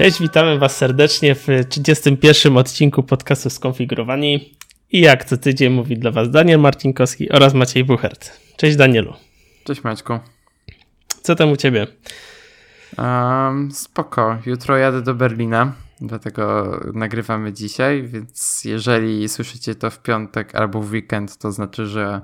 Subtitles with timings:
[0.00, 4.54] Cześć, witamy Was serdecznie w 31 odcinku podcastu Skonfigurowani.
[4.92, 8.40] I jak co tydzień mówi dla Was Daniel Marcinkowski oraz Maciej Buchert.
[8.56, 9.14] Cześć Danielu.
[9.64, 10.18] Cześć Maćku.
[11.22, 11.86] Co tam u Ciebie?
[12.98, 14.38] Um, spoko.
[14.46, 20.92] Jutro jadę do Berlina, dlatego nagrywamy dzisiaj, więc jeżeli słyszycie to w piątek albo w
[20.92, 22.20] weekend, to znaczy, że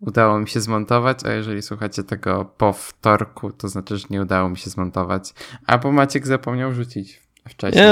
[0.00, 4.48] udało mi się zmontować, a jeżeli słuchacie tego po wtorku, to znaczy, że nie udało
[4.48, 5.34] mi się zmontować.
[5.66, 7.84] Albo Maciek zapomniał rzucić wcześniej.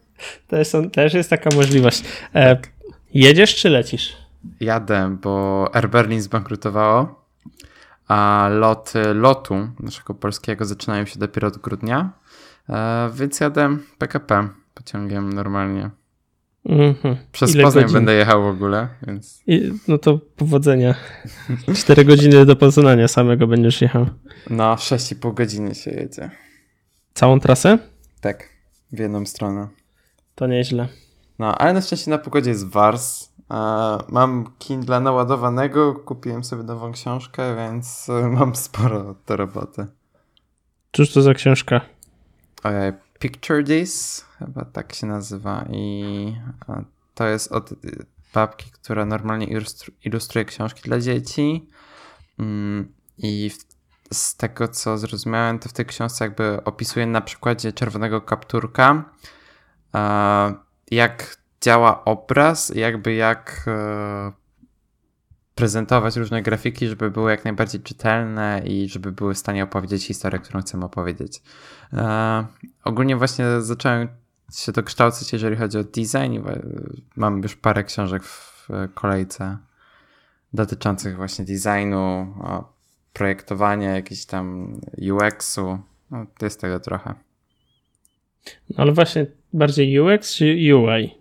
[0.48, 2.04] też, są, też jest taka możliwość.
[2.32, 2.68] E, tak.
[3.14, 4.16] Jedziesz czy lecisz?
[4.60, 7.24] Jadę, bo Air Berlin zbankrutowało,
[8.08, 12.10] a loty lotu naszego polskiego zaczynają się dopiero od grudnia,
[12.68, 15.90] e, więc jadę PKP pociągiem normalnie.
[16.66, 17.16] Mhm.
[17.32, 17.94] Przez Ile Poznań godzin?
[17.94, 19.42] będę jechał w ogóle, więc...
[19.46, 20.94] I, no to powodzenia.
[21.76, 24.06] Cztery godziny do Poznania samego będziesz jechał.
[24.50, 26.30] No, 6,5 godziny się jedzie.
[27.14, 27.78] Całą trasę?
[28.20, 28.48] Tak,
[28.92, 29.68] w jedną stronę.
[30.34, 30.88] To nieźle.
[31.38, 33.30] No, ale na szczęście na pogodzie jest Wars.
[34.08, 38.08] Mam Kindle naładowanego, kupiłem sobie nową książkę, więc
[38.38, 39.86] mam sporo do roboty.
[40.92, 41.80] Cóż to za książka?
[43.20, 45.64] Picture This, chyba tak się nazywa.
[45.72, 46.36] I
[47.14, 47.70] to jest od
[48.34, 49.46] babki, która normalnie
[50.04, 51.68] ilustruje książki dla dzieci.
[52.38, 53.50] Mm, I
[54.12, 59.04] z tego co zrozumiałem, to w tej książce jakby opisuje na przykładzie czerwonego kapturka,
[60.90, 64.32] jak działa obraz, jakby jak e,
[65.60, 70.38] prezentować różne grafiki, żeby były jak najbardziej czytelne i żeby były w stanie opowiedzieć historię,
[70.38, 71.42] którą chcemy opowiedzieć.
[71.92, 72.46] E,
[72.84, 74.08] ogólnie właśnie zacząłem
[74.54, 76.38] się dokształcać, jeżeli chodzi o design.
[77.16, 79.58] Mam już parę książek w kolejce
[80.52, 82.34] dotyczących właśnie designu,
[83.12, 84.74] projektowania, jakiegoś tam
[85.12, 85.78] UX-u.
[86.10, 87.14] No, jest tego trochę.
[88.70, 91.19] No, ale właśnie bardziej UX czy UI?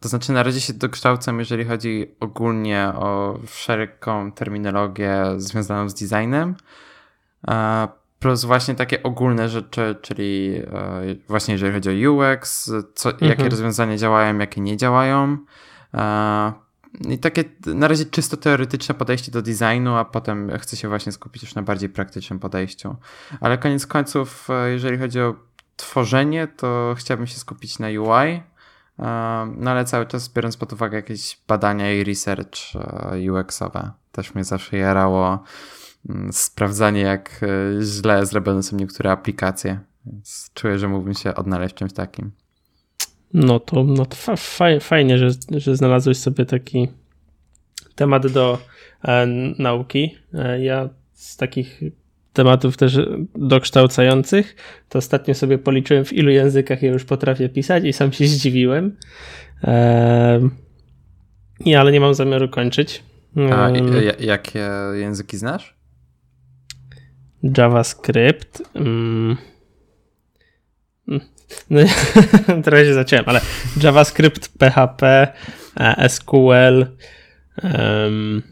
[0.00, 6.54] To znaczy, na razie się dokształcam, jeżeli chodzi ogólnie o szeroką terminologię związaną z designem.
[8.18, 13.30] Plus właśnie takie ogólne rzeczy, czyli e, właśnie jeżeli chodzi o UX, co, mhm.
[13.30, 15.38] jakie rozwiązania działają, jakie nie działają.
[17.08, 21.42] I takie na razie czysto teoretyczne podejście do designu, a potem chcę się właśnie skupić
[21.42, 22.96] już na bardziej praktycznym podejściu.
[23.40, 25.34] Ale koniec końców, e, jeżeli chodzi o
[25.76, 28.42] tworzenie, to chciałbym się skupić na UI.
[29.56, 33.90] No ale cały czas biorąc pod uwagę jakieś badania i research e, UX-owe.
[34.12, 35.42] Też mnie zawsze jarało
[36.08, 39.80] mm, sprawdzanie, jak e, źle zrobione są niektóre aplikacje.
[40.06, 42.30] Więc czuję, że mógłbym się odnaleźć w czymś takim.
[43.34, 44.16] No to, no to
[44.80, 46.88] fajnie, że, że znalazłeś sobie taki
[47.94, 48.58] temat do
[49.04, 49.26] e,
[49.58, 50.14] nauki.
[50.34, 51.80] E, ja z takich
[52.38, 52.98] tematów też
[53.34, 54.56] dokształcających,
[54.88, 58.96] to ostatnio sobie policzyłem w ilu językach ja już potrafię pisać i sam się zdziwiłem.
[61.64, 63.02] I ale nie mam zamiaru kończyć.
[63.52, 63.70] A
[64.20, 65.76] jakie języki znasz?
[67.58, 68.62] JavaScript.
[68.74, 69.36] Mm.
[71.70, 71.80] No,
[72.64, 73.40] teraz się zacząłem, ale
[73.82, 75.32] JavaScript, PHP,
[75.80, 76.86] e, SQL,
[77.62, 78.42] um,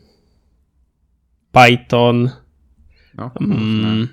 [1.52, 2.30] Python,
[3.18, 4.08] no, mm,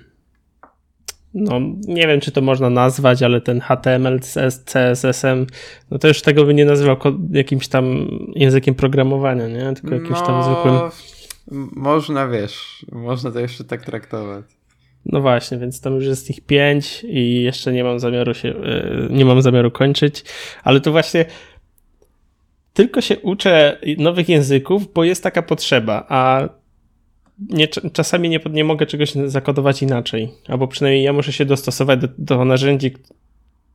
[1.34, 4.20] no, nie wiem, czy to można nazwać, ale ten HTML,
[4.64, 5.46] CSS-em,
[5.90, 6.96] no to już tego by nie nazywał
[7.30, 9.72] jakimś tam językiem programowania, nie?
[9.74, 10.74] Tylko jakimś no, tam zwykłym.
[11.76, 14.44] Można, wiesz, można to jeszcze tak traktować.
[15.06, 19.08] No właśnie, więc tam już jest ich pięć i jeszcze nie mam zamiaru się, e,
[19.10, 20.24] nie mam zamiaru kończyć,
[20.64, 21.24] ale to właśnie
[22.72, 26.48] tylko się uczę nowych języków, bo jest taka potrzeba, a
[27.38, 32.08] nie, czasami nie, nie mogę czegoś zakodować inaczej, albo przynajmniej ja muszę się dostosować do,
[32.18, 32.94] do narzędzi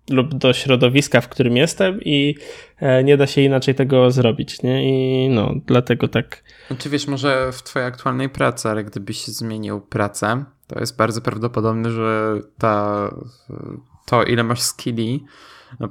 [0.10, 2.36] lub do środowiska, w którym jestem i
[2.80, 4.90] e, nie da się inaczej tego zrobić, nie?
[4.90, 6.44] I no, dlatego tak.
[6.68, 11.92] Znaczy wiesz, może w twojej aktualnej pracy, ale gdybyś zmienił pracę, to jest bardzo prawdopodobne,
[11.92, 13.10] że ta,
[14.06, 15.24] to ile masz skilli,
[15.80, 15.90] no,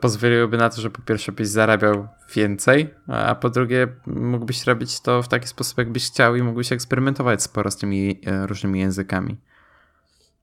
[0.00, 5.22] pozwoliłyby na to, że po pierwsze byś zarabiał więcej, a po drugie mógłbyś robić to
[5.22, 9.36] w taki sposób, jakbyś chciał i mógłbyś eksperymentować sporo z tymi e, różnymi językami.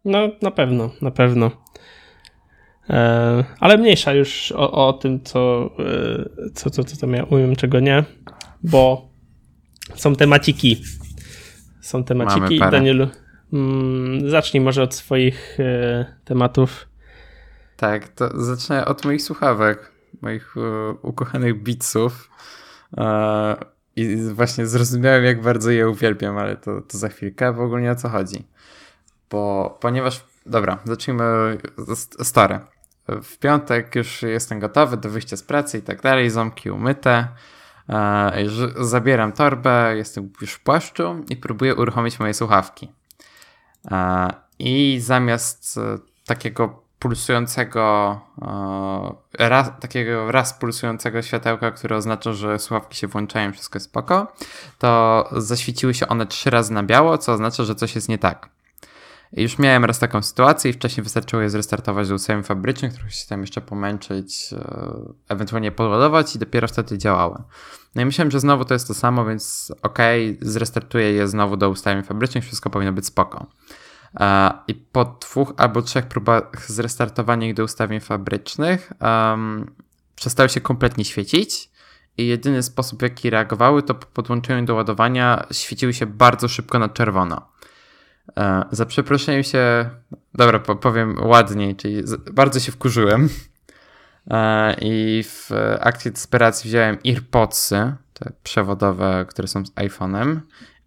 [0.05, 1.51] No, na pewno, na pewno.
[2.89, 7.55] E, ale mniejsza już o, o tym, co, e, co, co, co tam ja umiem,
[7.55, 8.03] czego nie,
[8.63, 9.09] bo
[9.95, 10.83] są temaciki.
[11.81, 12.59] Są temaciki.
[12.59, 13.07] Danielu,
[13.53, 15.57] mm, zacznij może od swoich
[16.25, 16.92] tematów.
[17.83, 19.91] Tak, to zacznę od moich słuchawek,
[20.21, 22.29] moich uh, ukochanych beatsów.
[22.91, 23.03] Uh,
[23.95, 27.53] I właśnie zrozumiałem, jak bardzo je uwielbiam, ale to, to za chwilkę.
[27.53, 28.47] W ogóle nie o co chodzi.
[29.29, 30.25] Bo ponieważ.
[30.45, 31.23] Dobra, zacznijmy
[32.23, 32.59] stare.
[33.07, 37.27] w piątek już jestem gotowy do wyjścia z pracy i tak dalej, ząbki umyte.
[37.89, 38.31] E,
[38.79, 42.91] zabieram torbę, jestem już w płaszczu i próbuję uruchomić moje słuchawki.
[43.91, 44.27] E,
[44.59, 48.19] I zamiast e, takiego pulsującego,
[49.39, 54.33] raz, takiego raz pulsującego światełka, które oznacza, że słuchawki się włączają, wszystko jest spoko,
[54.79, 58.49] to zaświeciły się one trzy razy na biało, co oznacza, że coś jest nie tak.
[59.33, 63.27] Już miałem raz taką sytuację i wcześniej wystarczyło je zrestartować do ustawień fabrycznych, trochę się
[63.27, 64.89] tam jeszcze pomęczyć, e,
[65.29, 67.43] ewentualnie podładować i dopiero wtedy działały.
[67.95, 71.69] No i myślałem, że znowu to jest to samo, więc okay, zrestartuję je znowu do
[71.69, 73.47] ustawień fabrycznych, wszystko powinno być spoko.
[74.67, 79.71] I po dwóch albo trzech próbach zrestartowania ich do ustawień fabrycznych um,
[80.15, 81.69] przestały się kompletnie świecić
[82.17, 86.79] i jedyny sposób, w jaki reagowały, to po podłączeniu do ładowania świeciły się bardzo szybko
[86.79, 87.47] na czerwono.
[88.37, 89.89] E, za przeproszeniem się,
[90.33, 93.29] dobra, powiem ładniej, czyli bardzo się wkurzyłem
[94.31, 95.49] e, i w
[95.79, 100.39] akcie desperacji wziąłem AirPodsy, te przewodowe, które są z iPhone'em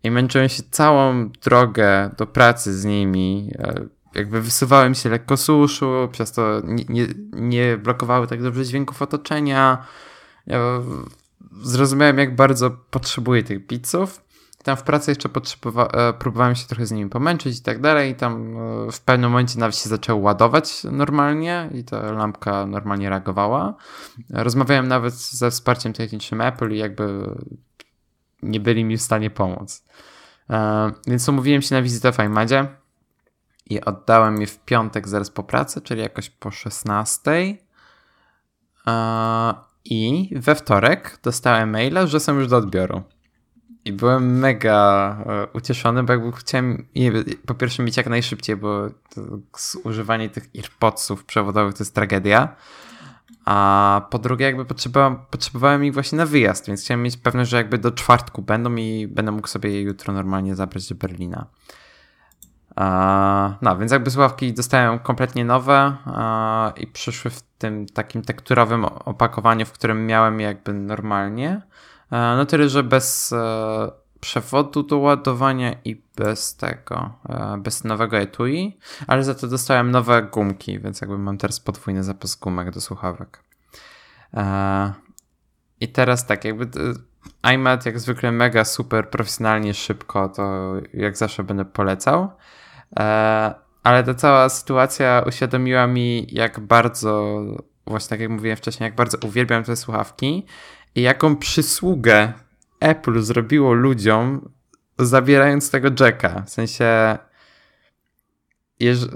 [0.06, 3.52] i męczyłem się całą drogę do pracy z nimi.
[3.58, 3.74] E,
[4.14, 9.02] jakby wysuwałem się lekko z uszu, przez to nie, nie, nie blokowały tak dobrze dźwięków
[9.02, 9.86] otoczenia.
[10.46, 10.80] Ja
[11.62, 14.26] zrozumiałem, jak bardzo potrzebuję tych bitsów
[14.66, 18.10] tam w pracy jeszcze e, próbowałem się trochę z nimi pomęczyć i tak dalej.
[18.10, 18.56] I tam
[18.88, 23.74] e, w pewnym momencie nawet się zaczęło ładować normalnie i ta lampka normalnie reagowała.
[24.30, 27.30] Rozmawiałem nawet ze wsparciem technicznym Apple i jakby
[28.42, 29.84] nie byli mi w stanie pomóc.
[30.50, 32.66] E, więc umówiłem się na wizytę w iMadzie
[33.70, 37.56] i oddałem je w piątek zaraz po pracy, czyli jakoś po 16.
[39.84, 43.02] I we wtorek dostałem maila, że są już do odbioru.
[43.84, 46.86] I byłem mega e, ucieszony, bo jakby chciałem
[47.46, 48.88] po pierwsze mieć jak najszybciej, bo
[49.84, 52.56] używanie tych earpodsów przewodowych to jest tragedia.
[53.46, 57.56] A po drugie, jakby potrzebowałem, potrzebowałem ich właśnie na wyjazd, więc chciałem mieć pewność, że
[57.56, 61.46] jakby do czwartku będą i będę mógł sobie je jutro normalnie zabrać do Berlina.
[63.62, 65.96] No, więc jakby słuchawki dostałem kompletnie nowe
[66.76, 71.62] i przyszły w tym takim tekturowym opakowaniu, w którym miałem je jakby normalnie.
[72.10, 73.90] No tyle, że bez e,
[74.20, 80.22] przewodu do ładowania i bez tego, e, bez nowego etui, ale za to dostałem nowe
[80.22, 83.42] gumki, więc jakby mam teraz podwójny zapas gumek do słuchawek.
[85.80, 86.66] I teraz tak, jakby
[87.42, 92.30] iMac jak zwykle mega super profesjonalnie, szybko, to jak zawsze będę polecał.
[93.82, 97.40] Ale ta cała sytuacja uświadomiła mi, jak bardzo,
[97.86, 100.46] właśnie tak jak mówiłem wcześniej, jak bardzo uwielbiam te słuchawki
[100.94, 102.32] i jaką przysługę
[102.80, 104.48] Apple zrobiło ludziom,
[104.98, 106.42] zabierając tego jacka.
[106.42, 107.18] W sensie.
[108.80, 109.08] Jeż, yy,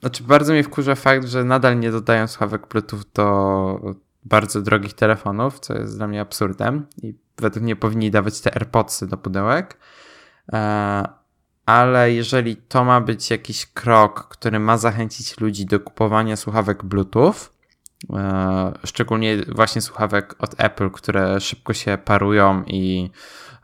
[0.00, 5.60] znaczy, bardzo mnie wkurza fakt, że nadal nie dodają słuchawek Bluetooth do bardzo drogich telefonów,
[5.60, 6.86] co jest dla mnie absurdem.
[7.02, 9.78] I według mnie powinni dawać te AirPodsy do pudełek.
[10.52, 11.08] E,
[11.66, 17.34] ale jeżeli to ma być jakiś krok, który ma zachęcić ludzi do kupowania słuchawek Bluetooth,
[18.84, 23.10] szczególnie właśnie słuchawek od Apple, które szybko się parują i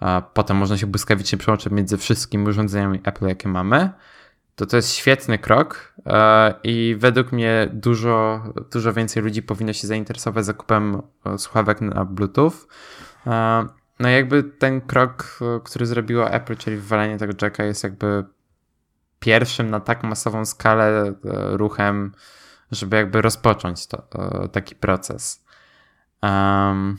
[0.03, 3.91] e, potem można się błyskawicznie przełączyć między wszystkimi urządzeniami Apple, jakie mamy.
[4.55, 9.87] To to jest świetny krok e, i według mnie dużo, dużo więcej ludzi powinno się
[9.87, 11.03] zainteresować zakupem
[11.39, 12.53] słuchawek na Bluetooth.
[14.01, 18.25] No jakby ten krok, który zrobiło Apple, czyli wywalenie tego jacka jest jakby
[19.21, 21.15] pierwszym na tak masową skalę
[21.53, 22.13] ruchem
[22.73, 25.45] żeby jakby rozpocząć to, e, taki proces.
[26.23, 26.99] Um,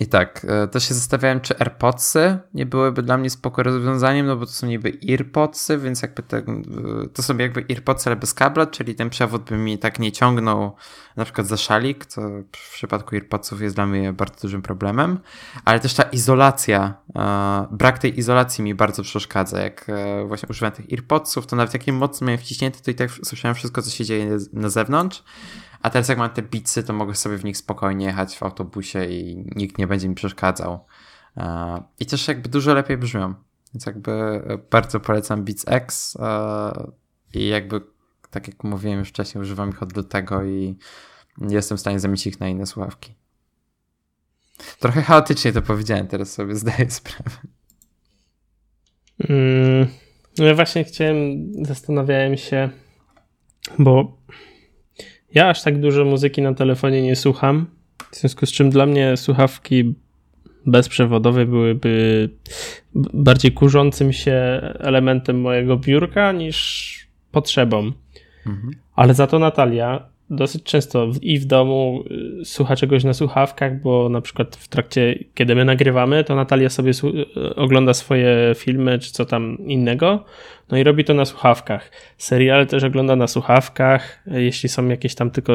[0.00, 4.36] i tak, e, też się zastanawiałem, czy AirPodsy nie byłyby dla mnie spoko rozwiązaniem, no
[4.36, 6.42] bo to są niby EarPodsy, więc jakby te,
[7.14, 10.76] to są jakby EarPodsy, ale bez kabla, czyli ten przewód by mi tak nie ciągnął
[11.16, 12.20] na przykład za szalik, co
[12.52, 15.18] w przypadku EarPodsów jest dla mnie bardzo dużym problemem,
[15.64, 19.60] ale też ta izolacja, e, brak tej izolacji mi bardzo przeszkadza.
[19.60, 22.94] Jak e, właśnie używam tych EarPodsów, to nawet jak je mocno miałem wciśnięte, to i
[22.94, 25.22] tak słyszałem wszystko, co się dzieje na zewnątrz,
[25.86, 29.04] a teraz jak mam te bicy, to mogę sobie w nich spokojnie jechać w autobusie
[29.04, 30.86] i nikt nie będzie mi przeszkadzał.
[31.36, 33.34] E, I też jakby dużo lepiej brzmią.
[33.74, 36.92] Więc jakby bardzo polecam Beats X e,
[37.34, 37.80] i jakby
[38.30, 40.78] tak jak mówiłem już wcześniej, używam ich od lutego i
[41.40, 43.14] jestem w stanie zamienić ich na inne słuchawki.
[44.78, 47.36] Trochę chaotycznie to powiedziałem, teraz sobie zdaję sprawę.
[49.28, 49.86] Mm,
[50.38, 51.16] no ja właśnie chciałem,
[51.64, 52.70] zastanawiałem się,
[53.78, 54.16] bo
[55.36, 57.66] ja aż tak dużo muzyki na telefonie nie słucham,
[58.10, 59.94] w związku z czym dla mnie słuchawki
[60.66, 62.28] bezprzewodowe byłyby
[62.94, 64.34] bardziej kurzącym się
[64.78, 67.92] elementem mojego biurka niż potrzebą.
[68.46, 68.70] Mhm.
[68.94, 72.04] Ale za to Natalia dosyć często i w domu
[72.40, 76.68] y, słucha czegoś na słuchawkach, bo na przykład w trakcie, kiedy my nagrywamy, to Natalia
[76.68, 80.24] sobie y, ogląda swoje filmy czy co tam innego,
[80.70, 81.90] no i robi to na słuchawkach.
[82.18, 85.52] Seriale też ogląda na słuchawkach, jeśli są jakieś tam tylko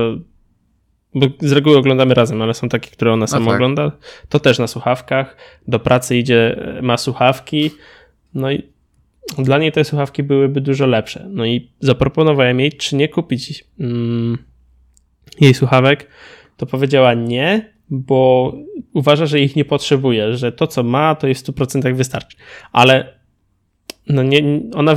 [1.16, 3.56] bo z reguły oglądamy razem, ale są takie, które ona sama no tak.
[3.56, 3.92] ogląda,
[4.30, 5.38] to też na słuchawkach.
[5.68, 7.72] Do pracy idzie, ma słuchawki.
[8.34, 8.64] No i
[9.38, 11.28] dla niej te słuchawki byłyby dużo lepsze.
[11.30, 14.38] No i zaproponowałem jej, czy nie kupić mm,
[15.40, 16.08] jej słuchawek.
[16.58, 18.54] To powiedziała nie, bo
[18.94, 22.38] uważa, że ich nie potrzebuje, że to, co ma, to jest w 100% wystarczy.
[22.72, 23.14] Ale
[24.08, 24.96] no nie, ona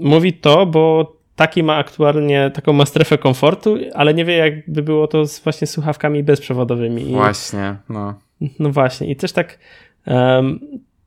[0.00, 5.06] mówi to, bo taki ma aktualnie, taką ma strefę komfortu, ale nie wie, jakby było
[5.06, 7.04] to z właśnie słuchawkami bezprzewodowymi.
[7.04, 8.14] Właśnie, no.
[8.58, 9.10] No właśnie.
[9.10, 9.58] I też tak
[10.06, 10.60] um,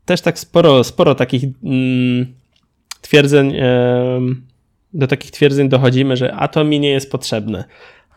[0.06, 2.34] też tak sporo, sporo takich um,
[3.02, 4.46] twierdzeń um,
[4.94, 7.64] do takich twierdzeń dochodzimy, że a to mi nie jest potrzebne.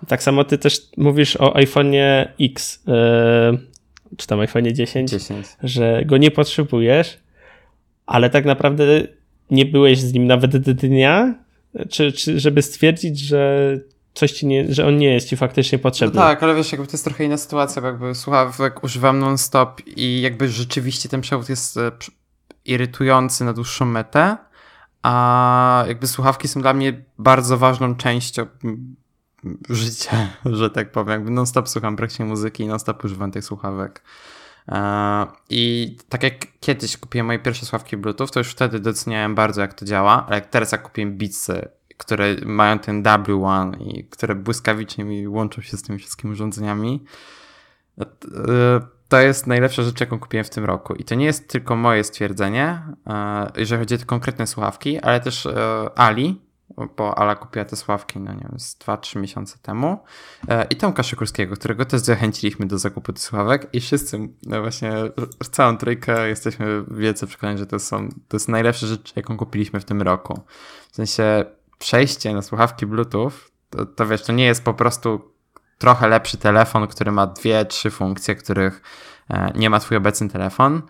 [0.09, 3.59] Tak samo ty też mówisz o iPhone'ie X, yy,
[4.17, 7.19] czy tam iPhone'ie 10, 10, że go nie potrzebujesz,
[8.07, 9.03] ale tak naprawdę
[9.51, 11.35] nie byłeś z nim nawet dnia,
[11.91, 13.79] czy, czy żeby stwierdzić, że
[14.15, 16.15] coś ci nie, że on nie jest ci faktycznie potrzebny.
[16.15, 19.81] No tak, ale wiesz, jakby to jest trochę inna sytuacja, bo jakby słuchawek używam non-stop
[19.87, 21.93] i jakby rzeczywiście ten przewód jest e,
[22.65, 24.37] irytujący na dłuższą metę,
[25.03, 28.47] a jakby słuchawki są dla mnie bardzo ważną częścią
[29.69, 31.13] życia, że tak powiem.
[31.13, 34.03] Jakby non-stop słucham praktycznie muzyki i non-stop używam tych słuchawek.
[34.69, 39.61] E, I tak jak kiedyś kupiłem moje pierwsze słuchawki Bluetooth, to już wtedy doceniałem bardzo,
[39.61, 44.35] jak to działa, ale jak teraz jak kupiłem Beatsy, które mają ten W1 i które
[44.35, 47.05] błyskawicznie mi łączą się z tymi wszystkimi urządzeniami,
[48.01, 48.07] e,
[49.09, 50.95] to jest najlepsza rzecz, jaką kupiłem w tym roku.
[50.95, 55.21] I to nie jest tylko moje stwierdzenie, e, jeżeli chodzi o te konkretne słuchawki, ale
[55.21, 55.49] też
[55.97, 56.46] Ali,
[56.97, 59.99] bo Ala kupiła te sławki, no nie wiem, z 2-3 miesiące temu.
[60.49, 64.93] E, I Tomka Szykurskiego, którego też zachęciliśmy do zakupu tych sławek i wszyscy, no właśnie,
[65.51, 69.85] całą trójkę jesteśmy wielce przekonani, że to są, to jest najlepsza rzecz, jaką kupiliśmy w
[69.85, 70.41] tym roku.
[70.93, 71.45] W sensie
[71.79, 73.33] przejście na słuchawki Bluetooth,
[73.71, 75.33] to, to wiesz, to nie jest po prostu
[75.79, 78.83] trochę lepszy telefon, który ma dwie, trzy funkcje, których
[79.31, 80.83] e, nie ma twój obecny telefon,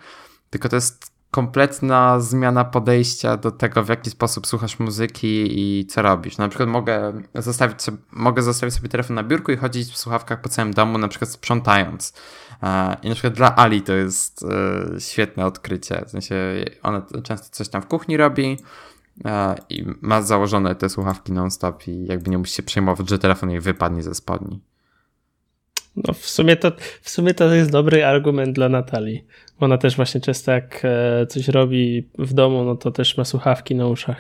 [0.50, 6.02] tylko to jest kompletna zmiana podejścia do tego, w jaki sposób słuchasz muzyki i co
[6.02, 6.38] robisz.
[6.38, 10.40] Na przykład mogę zostawić sobie, mogę zostawić sobie telefon na biurku i chodzić w słuchawkach
[10.40, 12.12] po całym domu, na przykład sprzątając.
[12.62, 16.05] E, I na przykład dla Ali to jest e, świetne odkrycie.
[16.07, 16.35] W sensie
[16.83, 18.59] ona często coś tam w kuchni robi
[19.25, 23.50] e, i ma założone te słuchawki non-stop i jakby nie musi się przejmować, że telefon
[23.50, 24.61] jej wypadnie ze spodni.
[25.97, 26.73] No w sumie, to,
[27.03, 29.25] w sumie to jest dobry argument dla Natalii.
[29.61, 33.75] Ona też właśnie często jak e, coś robi w domu, no to też ma słuchawki
[33.75, 34.19] na uszach.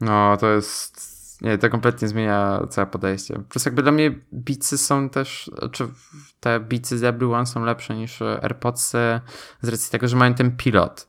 [0.00, 1.16] No to jest...
[1.42, 3.42] Nie, to kompletnie zmienia całe podejście.
[3.48, 5.84] Plus jakby dla mnie bicy są też, czy
[6.40, 9.20] te bicy W1 są lepsze niż AirPodsy
[9.60, 11.08] z racji tego, że mają ten pilot.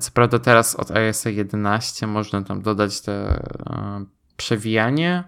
[0.00, 4.04] Co prawda teraz od iOS 11 można tam dodać te e,
[4.36, 5.24] przewijanie,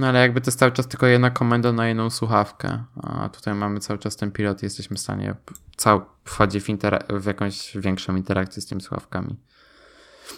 [0.00, 3.54] no ale jakby to jest cały czas tylko jedna komenda na jedną słuchawkę, a tutaj
[3.54, 5.34] mamy cały czas ten pilot i jesteśmy w stanie
[5.76, 6.66] cał wchodzić w,
[7.20, 9.36] w jakąś większą interakcję z tymi słuchawkami.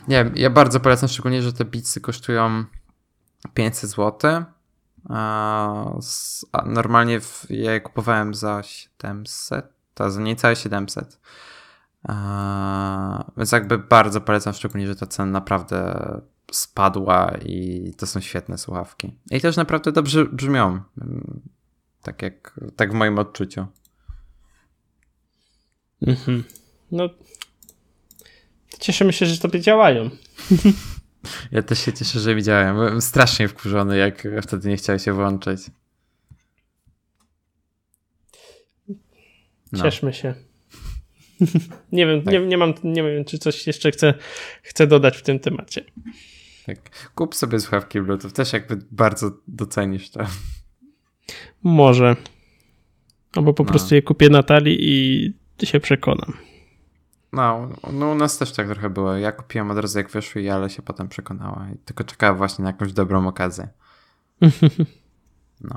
[0.09, 2.65] Nie wiem, ja bardzo polecam szczególnie, że te bitsy kosztują
[3.55, 4.45] 500 zł.
[5.09, 5.93] A,
[6.67, 11.21] normalnie w, ja je kupowałem za 700, to za niecałe 700.
[12.09, 15.95] A, więc jakby bardzo polecam szczególnie, że ta cena naprawdę
[16.53, 19.13] spadła i to są świetne słuchawki.
[19.31, 20.81] I też naprawdę dobrze brzmią.
[22.03, 23.67] Tak jak, tak w moim odczuciu.
[26.07, 26.45] Mhm.
[26.93, 27.09] No,
[28.81, 30.11] cieszymy się, że tobie działają.
[31.53, 32.77] Ja też się cieszę, że widziałem.
[32.77, 35.61] Byłem strasznie wkurzony, jak wtedy nie chciał się włączyć.
[39.73, 39.83] No.
[39.83, 40.35] Cieszmy się.
[41.93, 42.35] nie wiem, tak.
[42.35, 44.15] nie, nie, mam, nie wiem, czy coś jeszcze chcę,
[44.63, 45.85] chcę dodać w tym temacie.
[46.69, 47.11] Tak.
[47.15, 50.21] Kup sobie słuchawki Bluetooth, też jakby bardzo docenisz to.
[51.63, 52.17] Może.
[53.37, 53.71] Albo po no.
[53.71, 56.33] prostu je kupię Natalii i się przekonam.
[57.33, 59.17] No, no u nas też tak trochę było.
[59.17, 61.67] Ja kupiłem od razu jak wyszły i ale się potem przekonała.
[61.75, 63.69] I tylko czekała właśnie na jakąś dobrą okazję.
[65.61, 65.77] No.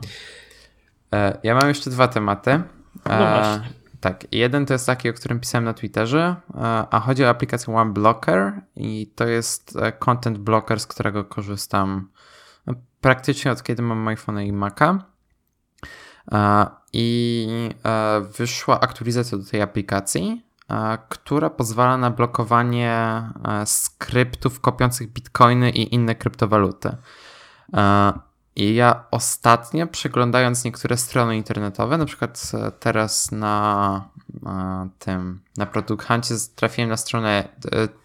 [1.13, 2.51] E, ja mam jeszcze dwa tematy.
[2.51, 2.63] E,
[3.05, 3.80] no właśnie.
[4.01, 7.75] Tak, jeden to jest taki, o którym pisałem na Twitterze, e, a chodzi o aplikację
[7.75, 12.10] OneBlocker i to jest e, content blocker, z którego korzystam
[12.67, 15.03] no, praktycznie od kiedy mam iPhone i Maca.
[16.31, 17.48] E, I
[18.38, 20.46] wyszła aktualizacja do tej aplikacji,
[21.10, 23.24] która pozwala na blokowanie
[23.65, 26.96] skryptów kopiących bitcoiny i inne kryptowaluty.
[28.55, 34.10] I ja ostatnio przeglądając niektóre strony internetowe, na przykład e, teraz na,
[34.41, 37.48] na tym, na Product Huncie trafiłem na stronę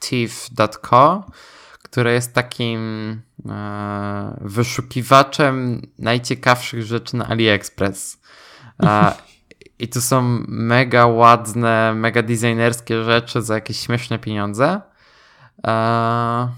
[0.01, 1.25] thief.co,
[1.83, 2.81] która jest takim
[3.49, 8.21] e, wyszukiwaczem najciekawszych rzeczy na AliExpress.
[8.83, 9.13] E,
[9.79, 14.81] I to są mega ładne, mega designerskie rzeczy za jakieś śmieszne pieniądze.
[15.67, 16.49] E,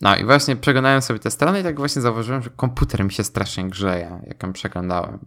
[0.00, 3.24] no i właśnie przeglądałem sobie te strony i tak właśnie zauważyłem, że komputer mi się
[3.24, 5.18] strasznie grzeje, jak ją przeglądałem.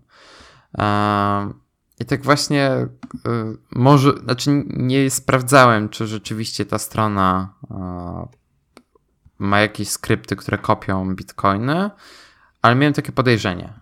[1.99, 2.87] I tak właśnie
[3.71, 7.53] może, znaczy nie sprawdzałem, czy rzeczywiście ta strona
[9.39, 11.89] ma jakieś skrypty, które kopią bitcoiny,
[12.61, 13.73] ale miałem takie podejrzenie.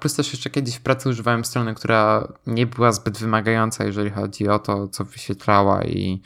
[0.00, 4.48] Plus też jeszcze kiedyś w pracy używałem strony, która nie była zbyt wymagająca, jeżeli chodzi
[4.48, 6.22] o to, co wyświetlała i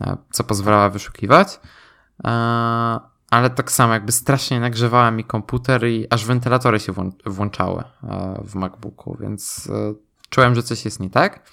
[0.00, 1.60] e, co pozwalała wyszukiwać.
[3.30, 6.92] Ale tak samo, jakby strasznie nagrzewała mi komputer i aż wentylatory się
[7.26, 9.94] włączały e, w MacBooku, więc e,
[10.30, 11.50] czułem, że coś jest nie tak.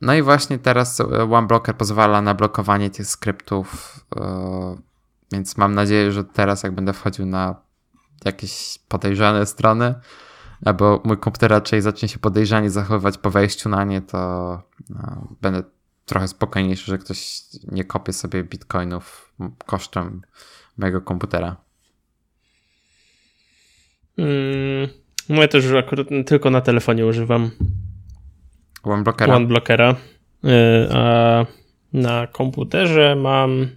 [0.00, 4.00] No i właśnie teraz OneBlocker pozwala na blokowanie tych skryptów
[5.32, 7.54] więc mam nadzieję, że teraz jak będę wchodził na
[8.24, 9.94] jakieś podejrzane strony,
[10.64, 14.62] albo mój komputer raczej zacznie się podejrzanie zachowywać po wejściu na nie, to
[15.40, 15.62] będę
[16.08, 17.40] trochę spokojniejszy, że ktoś
[17.72, 19.34] nie kopie sobie bitcoinów
[19.66, 20.22] kosztem
[20.78, 21.56] mojego komputera.
[24.18, 24.88] Mm,
[25.28, 27.50] ja też akurat tylko na telefonie używam
[28.82, 29.36] OneBlockera.
[29.36, 29.96] OneBlockera.
[30.44, 31.46] Y, a
[31.92, 33.68] na komputerze mam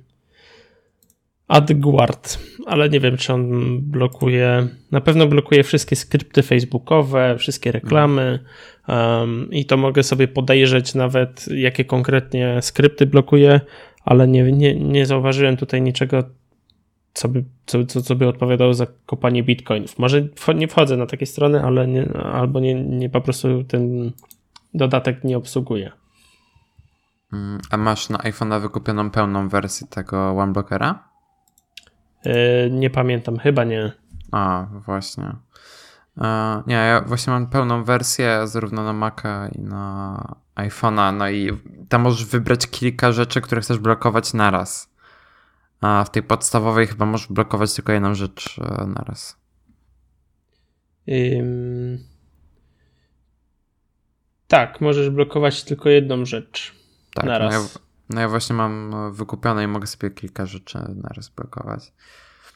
[1.52, 4.68] AdGuard, ale nie wiem, czy on blokuje.
[4.92, 8.40] Na pewno blokuje wszystkie skrypty facebookowe, wszystkie reklamy
[8.88, 13.62] um, i to mogę sobie podejrzeć nawet, jakie konkretnie skrypty blokuje,
[14.06, 16.24] ale nie, nie, nie zauważyłem tutaj niczego,
[17.14, 20.00] co by, co, co, co by odpowiadało za kopanie bitcoinów.
[20.00, 24.12] Może nie wchodzę na takie strony, ale nie, albo nie, nie po prostu ten
[24.74, 25.92] dodatek nie obsługuje.
[27.34, 31.11] Mm, a masz na iPhone'a wykupioną pełną wersję tego OneBlockera?
[32.24, 33.92] E, nie pamiętam, chyba nie.
[34.32, 35.36] A, właśnie.
[36.18, 41.50] E, nie, ja właśnie mam pełną wersję zarówno na Maca i na iPhone'a, no i
[41.90, 44.92] tam możesz wybrać kilka rzeczy, które chcesz blokować naraz.
[45.82, 49.38] A w tej podstawowej chyba możesz blokować tylko jedną rzecz e, naraz.
[51.10, 52.12] Ym...
[54.48, 56.76] Tak, możesz blokować tylko jedną rzecz
[57.14, 57.54] tak, naraz.
[57.54, 61.94] No ja, no ja właśnie mam e, wykupione i mogę sobie kilka rzeczy naraz blokować.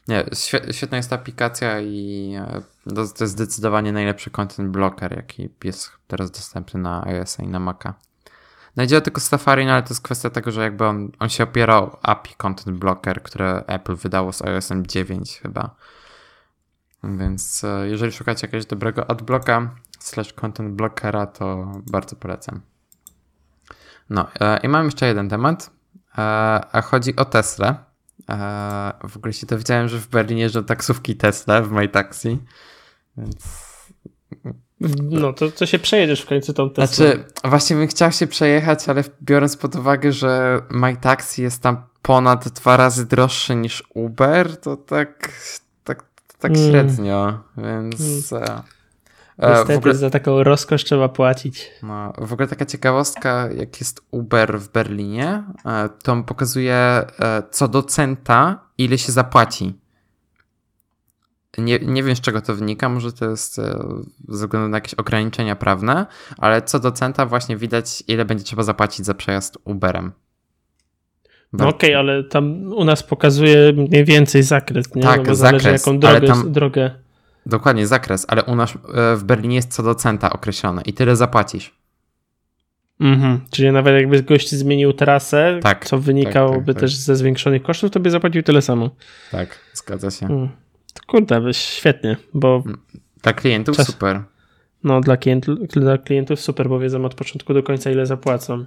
[0.08, 0.26] Nie,
[0.72, 2.62] świetna jest ta aplikacja i e,
[2.96, 7.94] to jest zdecydowanie najlepszy content blocker, jaki jest teraz dostępny na iOS i na Maca.
[8.76, 11.84] Najdziała tylko Safari, no ale to jest kwestia tego, że jakby on, on się opierał
[11.84, 15.76] o API Content Blocker, które Apple wydało z iOSem 9 chyba.
[17.04, 22.62] Więc e, jeżeli szukacie jakiegoś dobrego adblocka slash content blockera, to bardzo polecam.
[24.10, 25.72] No e, i mam jeszcze jeden temat,
[26.18, 26.22] e,
[26.72, 27.86] a chodzi o Tesla.
[28.30, 32.38] E, w ogóle się dowiedziałem, że w Berlinie jeżdżą taksówki Tesla w MyTaxi,
[33.18, 33.66] więc...
[35.02, 36.96] No to, to się przejedziesz w końcu tą Teslą.
[36.96, 42.50] Znaczy, właśnie bym chciał się przejechać, ale biorąc pod uwagę, że MyTaxi jest tam ponad
[42.50, 45.32] dwa razy droższy niż Uber, to tak,
[45.84, 46.04] tak,
[46.40, 46.70] tak mm.
[46.70, 48.34] średnio, więc...
[48.34, 48.62] Mm.
[49.40, 51.72] E, Niestety ogóle, za taką rozkosz trzeba płacić.
[51.84, 57.44] No, w ogóle taka ciekawostka, jak jest Uber w Berlinie, e, to on pokazuje e,
[57.52, 59.74] co do centa, ile się zapłaci.
[61.58, 63.56] Nie, nie wiem z czego to wynika, może to jest
[64.28, 66.06] ze względu na jakieś ograniczenia prawne,
[66.38, 70.12] ale co do centa właśnie widać, ile będzie trzeba zapłacić za przejazd Uberem.
[71.54, 75.02] No okej, okay, ale tam u nas pokazuje mniej więcej zakres, nie?
[75.02, 76.52] Tak, no bo zakres, zależy jaką drogę, tam...
[76.52, 77.05] drogę
[77.46, 81.16] Dokładnie, zakres, ale u nas e, w Berlinie jest co do centa określone i tyle
[81.16, 81.76] zapłacisz.
[83.00, 86.82] Mhm, czyli nawet jakby gość zmienił trasę, tak, co wynikałoby tak, tak, tak.
[86.82, 88.90] też ze zwiększonych kosztów, to by zapłacił tyle samo.
[89.32, 90.26] Tak, zgadza się.
[90.26, 90.50] Mm.
[91.08, 92.64] Kurde, świetnie, bo...
[92.66, 92.78] Mm,
[93.24, 93.88] dla klientów czas...
[93.88, 94.22] super.
[94.84, 98.66] No, dla, klientów, dla klientów super, bo wiedzą od początku do końca ile zapłacą.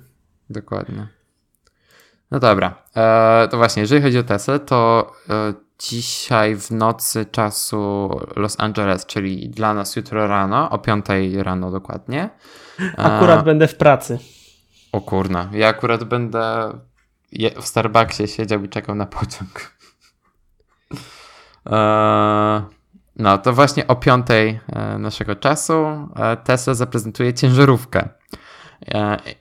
[0.51, 1.07] Dokładnie.
[2.31, 8.11] No dobra, e, to właśnie, jeżeli chodzi o Tesla, to e, dzisiaj w nocy czasu
[8.37, 12.31] Los Angeles, czyli dla nas jutro rano, o 5 rano dokładnie.
[12.97, 14.19] Akurat będę w pracy.
[14.93, 16.73] O kurna, ja akurat będę
[17.33, 19.79] w Starbucksie siedział i czekał na pociąg.
[21.71, 22.63] E,
[23.17, 25.87] no, to właśnie o 5 e, naszego czasu
[26.17, 28.09] e, Tesla zaprezentuje ciężarówkę.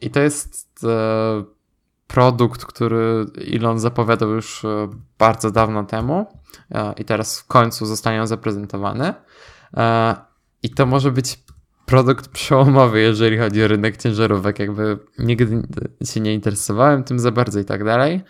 [0.02, 0.86] I to jest
[2.08, 4.89] produkt, który Elon zapowiadał już e,
[5.20, 6.26] bardzo dawno temu
[6.72, 9.13] e, i teraz w końcu zostanie on zaprezentowany.
[10.63, 11.39] I to może być
[11.86, 14.60] produkt przełomowy, jeżeli chodzi o rynek ciężarówek.
[14.60, 15.62] Jakby nigdy
[16.04, 18.22] się nie interesowałem tym za bardzo i tak dalej.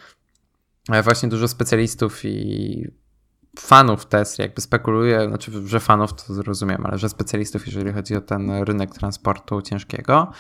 [0.90, 2.88] Ale właśnie dużo specjalistów i
[3.60, 8.22] fanów Tesla jakby spekuluje, znaczy, że fanów to zrozumiem, ale że specjalistów, jeżeli chodzi o
[8.22, 10.32] ten rynek transportu ciężkiego,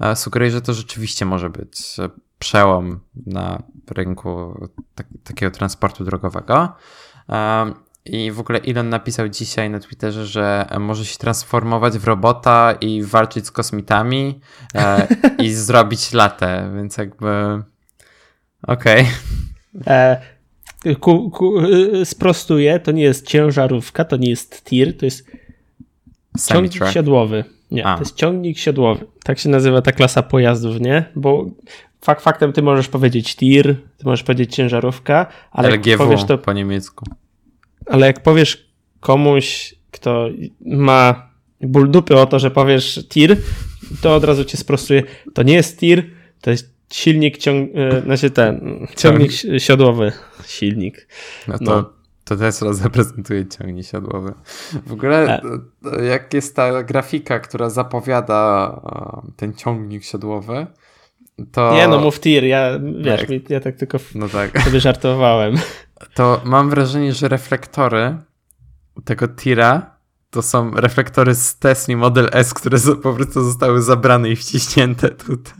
[0.00, 1.96] e, sugeruje, że to rzeczywiście może być
[2.40, 4.60] przełom na rynku
[4.94, 6.72] tak, takiego transportu drogowego.
[7.28, 7.72] E,
[8.04, 13.02] I w ogóle Elon napisał dzisiaj na Twitterze, że może się transformować w robota i
[13.02, 14.40] walczyć z kosmitami
[14.74, 15.06] e,
[15.38, 17.62] i zrobić latę, więc jakby
[18.62, 19.06] okej.
[19.80, 20.16] Okay.
[21.00, 25.30] Ku, ku, y, sprostuję, to nie jest ciężarówka, to nie jest tir, to jest
[26.48, 27.44] ciągnik siodłowy.
[27.70, 27.94] Nie, A.
[27.94, 29.06] to jest ciągnik siodłowy.
[29.24, 31.04] Tak się nazywa ta klasa pojazdów, nie?
[31.16, 31.46] Bo
[32.04, 36.38] fakt faktem ty możesz powiedzieć tir, ty możesz powiedzieć ciężarówka, ale LGW jak powiesz to
[36.38, 37.04] po niemiecku.
[37.86, 40.28] Ale jak powiesz komuś, kto
[40.60, 43.36] ma ból dupy o to, że powiesz tir,
[44.00, 45.02] to od razu cię sprostuje.
[45.34, 46.10] To nie jest tir,
[46.40, 47.70] to jest silnik ciąg...
[47.74, 50.12] E, znaczy ten, ciągnik siodłowy.
[50.46, 51.08] Silnik.
[51.48, 51.92] No to, no.
[52.24, 54.32] to Tesla zaprezentuje ciągnik siodłowy.
[54.86, 55.42] W ogóle
[55.84, 56.04] e.
[56.04, 58.80] jak jest ta grafika, która zapowiada
[59.36, 60.66] ten ciągnik siodłowy,
[61.52, 61.74] to...
[61.74, 63.50] Nie no, mów tir, ja, wiesz, tak.
[63.50, 64.62] ja tak tylko no tak.
[64.62, 65.54] sobie żartowałem.
[66.14, 68.16] To mam wrażenie, że reflektory
[69.04, 70.00] tego tira
[70.30, 75.54] to są reflektory z Tesla Model S, które po prostu zostały zabrane i wciśnięte tutaj.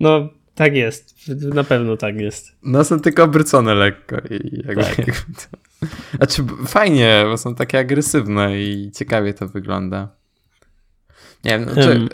[0.00, 1.28] No, tak jest.
[1.28, 2.56] Na pewno tak jest.
[2.62, 4.98] No, są tylko obrócone lekko i jakby, tak.
[4.98, 5.56] jakby to...
[6.16, 10.08] Znaczy, fajnie, bo są takie agresywne i ciekawie to wygląda.
[11.44, 12.08] Nie wiem, znaczy, um.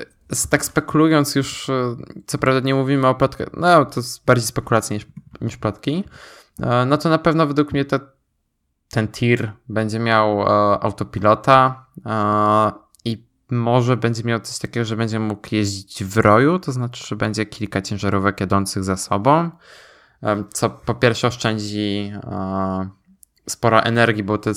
[0.51, 4.97] Tak spekulując już, e, co prawda nie mówimy o plotkach, no to jest bardziej spekulacje
[4.97, 5.07] niż,
[5.40, 6.05] niż plotki,
[6.61, 8.01] e, no to na pewno według mnie to,
[8.90, 10.47] ten tir będzie miał e,
[10.81, 11.87] autopilota
[13.53, 17.47] może będzie miał coś takiego, że będzie mógł jeździć w roju, to znaczy, że będzie
[17.47, 19.51] kilka ciężarówek jadących za sobą,
[20.53, 22.12] co po pierwsze oszczędzi
[23.49, 24.53] sporo energii, bo te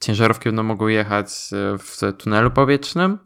[0.00, 1.28] ciężarówki będą mogły jechać
[1.78, 3.18] w tunelu powietrznym.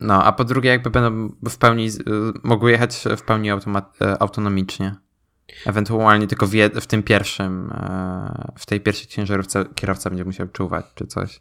[0.00, 1.90] No, a po drugie, jakby będą w pełni, e,
[2.42, 3.50] mogły jechać w pełni
[4.18, 4.94] autonomicznie.
[5.66, 7.72] Ewentualnie tylko w, w, tym pierwszym,
[8.58, 11.40] w tej pierwszej ciężarówce kierowca będzie musiał czuwać czy coś.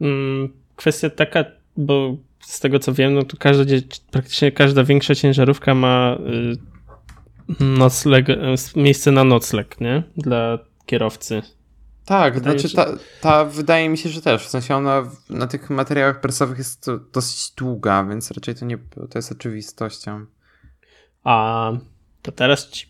[0.00, 1.44] Mm, kwestia taka,
[1.76, 3.64] bo z tego co wiem, no to każda,
[4.10, 6.16] praktycznie każda większa ciężarówka ma
[7.60, 8.26] y, nocleg,
[8.76, 10.02] miejsce na nocleg, nie?
[10.16, 11.42] Dla kierowcy.
[12.06, 12.86] Tak, wydaje znaczy ta,
[13.20, 14.46] ta wydaje mi się, że też.
[14.46, 18.78] W sensie ona na tych materiałach prasowych jest dosyć długa, więc raczej to nie
[19.10, 20.26] to jest oczywistością.
[21.24, 21.72] A
[22.22, 22.86] to teraz ci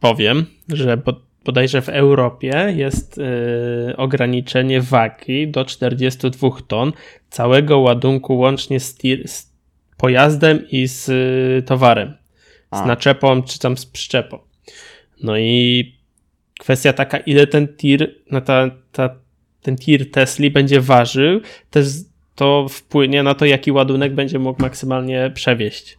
[0.00, 1.02] powiem, że
[1.44, 6.92] bodajże w Europie jest yy, ograniczenie wagi do 42 ton
[7.30, 8.96] całego ładunku łącznie z,
[9.26, 9.52] z
[9.96, 12.16] pojazdem i z y, towarem.
[12.70, 12.84] A.
[12.84, 14.38] Z naczepą czy tam z przyczepą.
[15.22, 15.94] No i
[16.58, 19.10] kwestia taka, ile ten tir, no ta, ta,
[19.62, 21.40] ten tir Tesli będzie ważył,
[21.70, 21.86] też
[22.34, 25.98] to wpłynie na to, jaki ładunek będzie mógł maksymalnie przewieźć.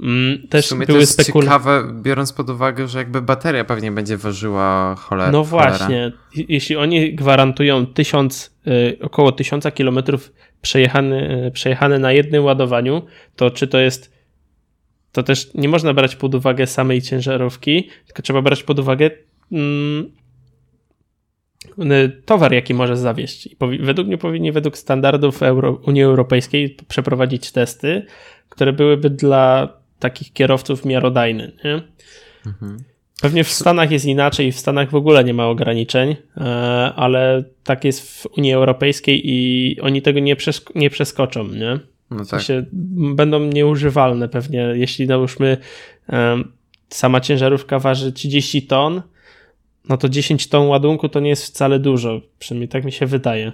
[0.00, 1.42] Mm, też w sumie były to jest spekul...
[1.42, 5.32] ciekawe, biorąc pod uwagę, że jakby bateria pewnie będzie ważyła cholera.
[5.32, 12.44] No właśnie, jeśli oni gwarantują tysiąc, y, około tysiąca kilometrów przejechane, y, przejechane na jednym
[12.44, 13.02] ładowaniu,
[13.36, 14.18] to czy to jest
[15.12, 19.10] to też nie można brać pod uwagę samej ciężarówki, tylko trzeba brać pod uwagę
[22.24, 23.48] towar, jaki może zawieść.
[23.80, 28.06] Według mnie powinni według standardów Euro Unii Europejskiej przeprowadzić testy,
[28.48, 31.52] które byłyby dla takich kierowców miarodajny.
[31.64, 31.82] Nie?
[32.46, 32.78] Mhm.
[33.22, 36.44] Pewnie w Stanach jest inaczej, w Stanach w ogóle nie ma ograniczeń, e,
[36.96, 41.78] ale tak jest w Unii Europejskiej i oni tego nie, przesk nie przeskoczą, nie?
[42.10, 42.70] No w sensie tak.
[43.14, 45.56] będą nieużywalne pewnie, jeśli nałóżmy
[46.88, 49.02] sama ciężarówka waży 30 ton,
[49.88, 53.52] no to 10 ton ładunku to nie jest wcale dużo, przynajmniej tak mi się wydaje.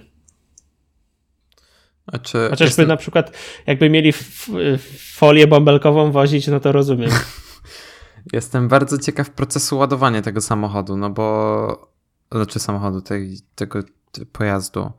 [2.09, 2.87] Znaczy, Chociażby jestem...
[2.87, 4.13] na przykład jakby mieli
[5.13, 7.11] folię bąbelkową wozić, no to rozumiem.
[8.33, 11.89] Jestem bardzo ciekaw procesu ładowania tego samochodu, no bo
[12.31, 13.79] znaczy samochodu, tej, tego
[14.31, 14.91] pojazdu,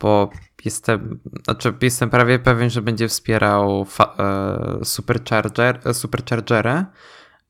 [0.00, 0.30] bo
[0.64, 3.86] jestem, znaczy jestem prawie pewien, że będzie wspierał
[4.18, 6.84] e, supercharger, e, superchargery,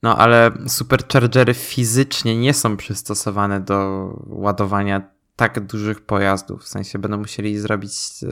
[0.02, 6.62] no ale superchargery fizycznie nie są przystosowane do ładowania tak dużych pojazdów.
[6.62, 8.26] W sensie będą musieli zrobić e,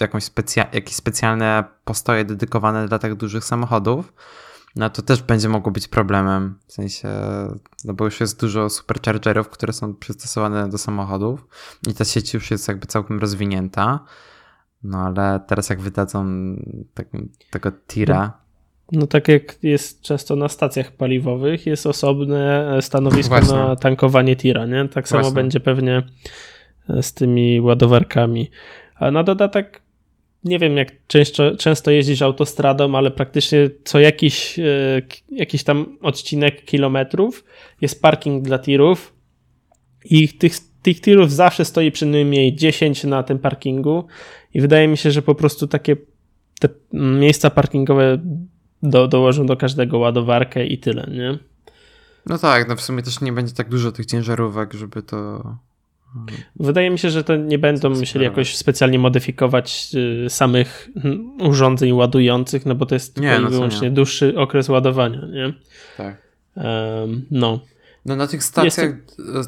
[0.00, 4.12] jakąś specja jakieś specjalne postoje dedykowane dla tak dużych samochodów.
[4.76, 6.58] no to też będzie mogło być problemem.
[6.66, 7.08] W sensie,
[7.84, 11.46] no bo już jest dużo superchargerów, które są przystosowane do samochodów
[11.88, 14.04] i ta sieć już jest jakby całkiem rozwinięta.
[14.82, 16.26] No ale teraz jak wydadzą
[16.94, 17.06] tak,
[17.50, 18.41] tego tira.
[18.92, 23.54] No, tak jak jest często na stacjach paliwowych, jest osobne stanowisko Właśnie.
[23.56, 24.88] na tankowanie tira, nie?
[24.88, 25.34] Tak samo Właśnie.
[25.34, 26.02] będzie pewnie
[27.00, 28.50] z tymi ładowarkami.
[28.94, 29.82] A na dodatek
[30.44, 35.02] nie wiem jak często, często jeździsz autostradą, ale praktycznie co jakiś, e,
[35.32, 37.44] jakiś tam odcinek kilometrów
[37.80, 39.14] jest parking dla tirów
[40.04, 40.52] i tych,
[40.82, 44.06] tych tirów zawsze stoi przynajmniej 10 na tym parkingu
[44.54, 45.96] i wydaje mi się, że po prostu takie
[46.60, 48.18] te miejsca parkingowe
[48.82, 51.38] do, dołożą do każdego ładowarkę i tyle, nie?
[52.26, 55.42] No tak, no w sumie też nie będzie tak dużo tych ciężarówek, żeby to
[56.56, 59.90] Wydaje mi się, że to nie będą musieli jakoś specjalnie modyfikować
[60.26, 60.88] y, samych
[61.48, 63.94] urządzeń ładujących, no bo to jest nie, no wyłącznie nie.
[63.94, 65.54] dłuższy okres ładowania, nie?
[65.96, 66.16] Tak.
[66.56, 67.60] Um, no.
[68.04, 68.90] No na tych stacjach,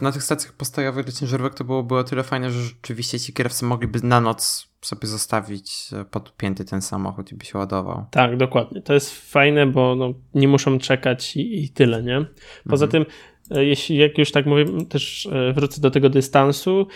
[0.03, 3.64] na tych stacjach postojowych dla ciężarówek to byłoby o tyle fajne, że rzeczywiście ci kierowcy
[3.64, 8.05] mogliby na noc sobie zostawić e, podpięty ten samochód i by się ładował.
[8.11, 8.83] Tak, dokładnie.
[8.83, 12.25] To jest fajne, bo no, nie muszą czekać i, i tyle, nie?
[12.68, 13.05] Poza mhm.
[13.05, 13.14] tym
[13.51, 16.87] E, jeśli, jak już tak mówię, też e, wrócę do tego dystansu,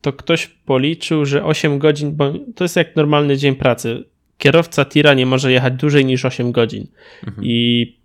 [0.00, 4.04] to ktoś policzył, że 8 godzin, bo to jest jak normalny dzień pracy.
[4.38, 6.86] Kierowca tira nie może jechać dłużej niż 8 godzin.
[7.26, 7.46] Mhm.
[7.46, 7.96] I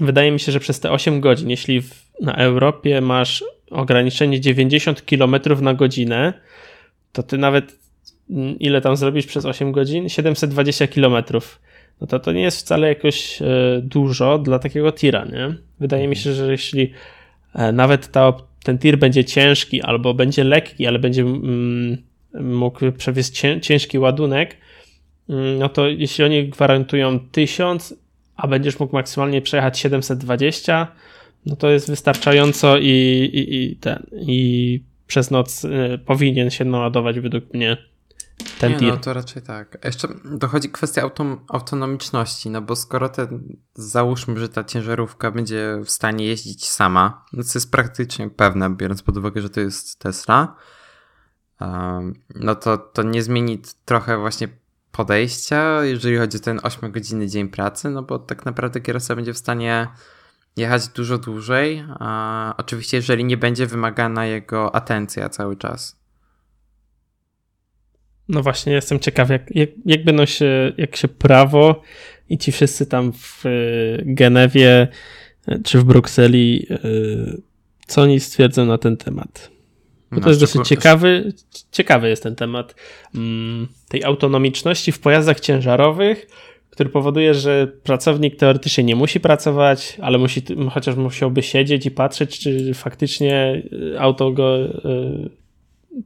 [0.00, 5.02] wydaje mi się, że przez te 8 godzin, jeśli w, na Europie masz ograniczenie 90
[5.02, 6.32] km na godzinę,
[7.12, 7.78] to ty nawet
[8.60, 10.08] ile tam zrobisz przez 8 godzin?
[10.08, 11.14] 720 km.
[12.00, 13.46] No to to nie jest wcale jakoś e,
[13.82, 15.54] dużo dla takiego tira, nie?
[15.80, 16.92] Wydaje mi się, że jeśli
[17.54, 21.96] e, nawet ta, ten tir będzie ciężki albo będzie lekki, ale będzie mm,
[22.34, 24.56] mógł przewieźć ciężki ładunek,
[25.28, 27.94] mm, no to jeśli oni gwarantują 1000,
[28.36, 30.88] a będziesz mógł maksymalnie przejechać 720,
[31.46, 32.86] no to jest wystarczająco i,
[33.32, 37.76] i, i ten, i przez noc y, powinien się naładować według mnie
[38.58, 39.78] ten nie, No to raczej tak.
[39.84, 45.90] Jeszcze dochodzi kwestia autom autonomiczności, no bo skoro ten, załóżmy, że ta ciężarówka będzie w
[45.90, 50.56] stanie jeździć sama, no co jest praktycznie pewne, biorąc pod uwagę, że to jest Tesla,
[51.60, 54.48] um, no to, to nie zmieni trochę właśnie
[54.92, 59.34] podejścia, jeżeli chodzi o ten 8 godziny dzień pracy, no bo tak naprawdę kierowca będzie
[59.34, 59.88] w stanie
[60.56, 65.97] jechać dużo dłużej, a oczywiście jeżeli nie będzie wymagana jego atencja cały czas.
[68.28, 71.82] No właśnie, jestem ciekaw, jak, jak, jak będą się, jak się prawo
[72.28, 74.88] i ci wszyscy tam w y, Genewie
[75.48, 77.42] y, czy w Brukseli, y,
[77.86, 79.50] co oni stwierdzą na ten temat.
[80.10, 81.32] Bo no, to jest dosyć ciekawy,
[81.72, 82.74] ciekawy jest ten temat
[83.14, 86.26] mm, tej autonomiczności w pojazdach ciężarowych,
[86.70, 92.38] który powoduje, że pracownik teoretycznie nie musi pracować, ale musi, chociaż musiałby siedzieć i patrzeć,
[92.38, 93.62] czy faktycznie
[93.98, 94.58] auto go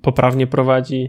[0.03, 1.09] poprawnie prowadzi.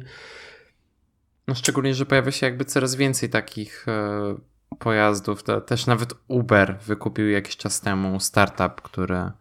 [1.47, 4.36] No szczególnie, że pojawia się jakby coraz więcej takich e,
[4.79, 5.43] pojazdów.
[5.65, 9.32] Też nawet Uber wykupił jakiś czas temu startup, który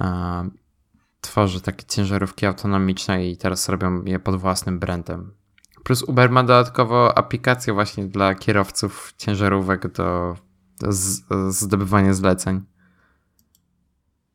[0.00, 0.50] e,
[1.20, 5.34] tworzy takie ciężarówki autonomiczne i teraz robią je pod własnym brandem.
[5.84, 10.36] Plus Uber ma dodatkowo aplikację właśnie dla kierowców ciężarówek do,
[10.80, 12.60] do z, zdobywania zleceń.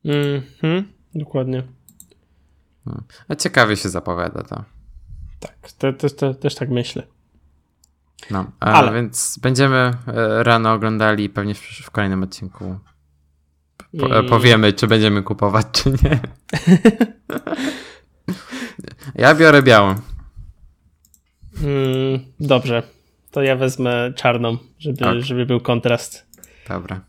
[0.05, 1.63] Mhm, dokładnie.
[2.85, 3.03] No.
[3.27, 4.76] A ciekawie się zapowiada to.
[5.77, 5.95] Tak,
[6.39, 7.03] też tak myślę.
[8.31, 12.79] No, ale więc będziemy e, rano oglądali pewnie w, w kolejnym odcinku
[13.99, 14.29] po, I...
[14.29, 16.19] powiemy, czy będziemy kupować, czy nie.
[19.23, 19.95] ja biorę białą.
[21.63, 22.83] Mm, dobrze.
[23.31, 25.21] To ja wezmę czarną, żeby, okay.
[25.21, 26.27] żeby był kontrast.
[26.69, 27.01] Dobra.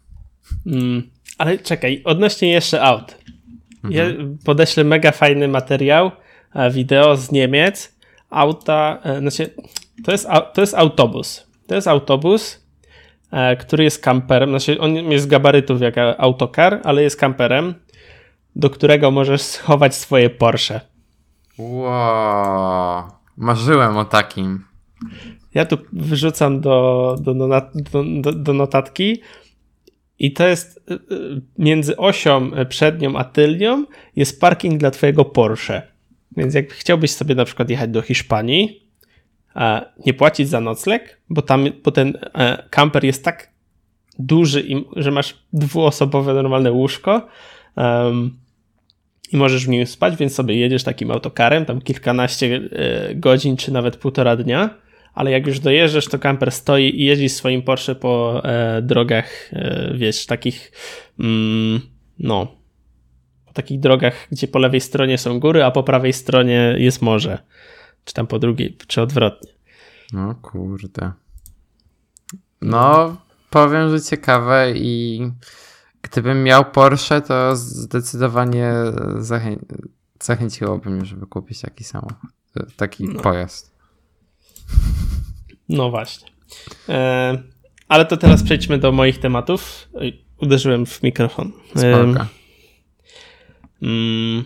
[0.66, 3.18] Mm, ale czekaj, odnośnie jeszcze aut.
[3.84, 3.94] Mhm.
[3.94, 6.10] Ja podeślę mega fajny materiał,
[6.70, 7.97] wideo z Niemiec,
[8.30, 9.54] auta, e, znaczy,
[10.04, 11.46] to jest, to jest autobus.
[11.66, 12.66] To jest autobus,
[13.30, 17.74] e, który jest kamperem, znaczy on jest gabarytów jak autokar, ale jest kamperem,
[18.56, 20.80] do którego możesz schować swoje Porsche.
[21.58, 23.02] Wow,
[23.36, 24.64] marzyłem o takim.
[25.54, 27.34] Ja tu wyrzucam do, do,
[28.20, 29.22] do, do notatki
[30.18, 30.98] i to jest e,
[31.58, 33.84] między osią przednią a tylnią
[34.16, 35.97] jest parking dla twojego Porsche.
[36.38, 38.88] Więc jak chciałbyś sobie na przykład jechać do Hiszpanii,
[40.06, 43.50] nie płacić za nocleg, bo tam bo ten e, kamper jest tak
[44.18, 44.64] duży,
[44.96, 47.28] że masz dwuosobowe normalne łóżko
[47.76, 48.38] um,
[49.32, 53.72] i możesz w nim spać, więc sobie jedziesz takim autokarem, tam kilkanaście e, godzin, czy
[53.72, 54.70] nawet półtora dnia,
[55.14, 59.90] ale jak już dojeżdżasz, to kamper stoi i jeździ swoim Porsche po e, drogach, e,
[59.94, 60.72] wiesz, takich,
[61.20, 61.80] mm,
[62.18, 62.57] no,
[63.58, 67.38] takich drogach, gdzie po lewej stronie są góry, a po prawej stronie jest morze.
[68.04, 69.52] Czy tam po drugiej, czy odwrotnie.
[70.12, 71.12] No kurde.
[72.60, 73.16] No,
[73.50, 75.22] powiem, że ciekawe i
[76.02, 78.72] gdybym miał Porsche, to zdecydowanie
[79.18, 79.56] zachę
[80.22, 82.30] zachęciłoby mnie, żeby kupić taki samochód,
[82.76, 83.20] taki no.
[83.20, 83.74] pojazd.
[85.68, 86.28] No właśnie.
[86.88, 87.42] E,
[87.88, 89.88] ale to teraz przejdźmy do moich tematów.
[90.40, 91.52] Uderzyłem w mikrofon.
[91.70, 92.37] Spoko.
[93.82, 94.44] Mm,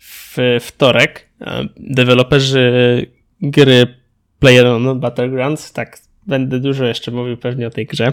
[0.00, 3.06] w wtorek e, deweloperzy
[3.42, 3.86] gry
[4.38, 8.12] PlayerUnknown Battlegrounds, tak będę dużo jeszcze mówił pewnie o tej grze,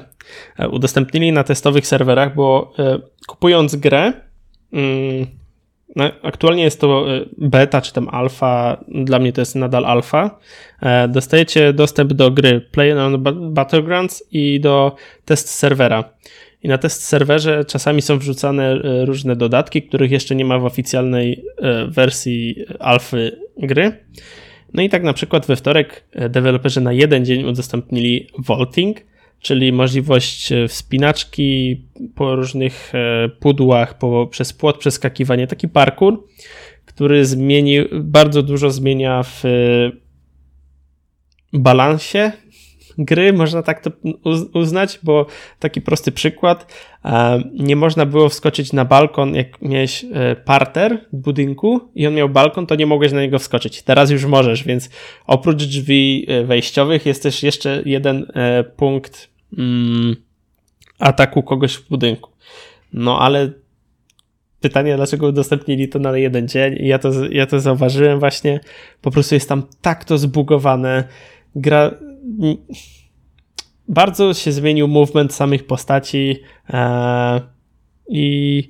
[0.60, 4.14] e, udostępnili na testowych serwerach, bo e, kupując grę,
[4.74, 5.28] mm,
[5.96, 7.06] no, aktualnie jest to
[7.38, 10.40] beta czy tam alfa, dla mnie to jest nadal alfa.
[11.10, 16.04] Dostajecie dostęp do gry PlayerUnknown Battlegrounds i do test serwera.
[16.64, 20.66] I na test serwerze czasami są wrzucane e, różne dodatki, których jeszcze nie ma w
[20.66, 24.06] oficjalnej e, wersji alfy gry.
[24.74, 28.98] No i tak na przykład we wtorek e, deweloperzy na jeden dzień udostępnili vaulting,
[29.40, 31.82] czyli możliwość wspinaczki
[32.16, 32.94] po różnych
[33.40, 36.24] pudłach, po, przez płot, przeskakiwanie, taki parkour,
[36.86, 39.44] który zmienił, bardzo dużo zmienia w
[41.54, 42.32] balansie
[42.98, 43.92] gry, można tak to
[44.54, 45.26] uznać, bo
[45.60, 46.74] taki prosty przykład,
[47.06, 52.14] e, nie można było wskoczyć na balkon, jak miałeś e, parter w budynku i on
[52.14, 53.82] miał balkon, to nie mogłeś na niego wskoczyć.
[53.82, 54.90] Teraz już możesz, więc
[55.28, 58.26] oprócz drzwi e, wejściowych jest też jeszcze jeden
[58.78, 60.16] punkt mm,
[61.00, 62.32] ataku kogoś w budynku.
[62.94, 63.52] No ale
[64.62, 66.76] pytanie, dlaczego udostępnili to na jeden dzień.
[66.80, 68.60] Ja to, ja to zauważyłem właśnie.
[69.02, 71.04] Po prostu jest tam tak to zbugowane.
[71.58, 71.92] Gra
[73.88, 76.40] bardzo się zmienił movement samych postaci
[76.70, 77.42] e,
[78.10, 78.68] i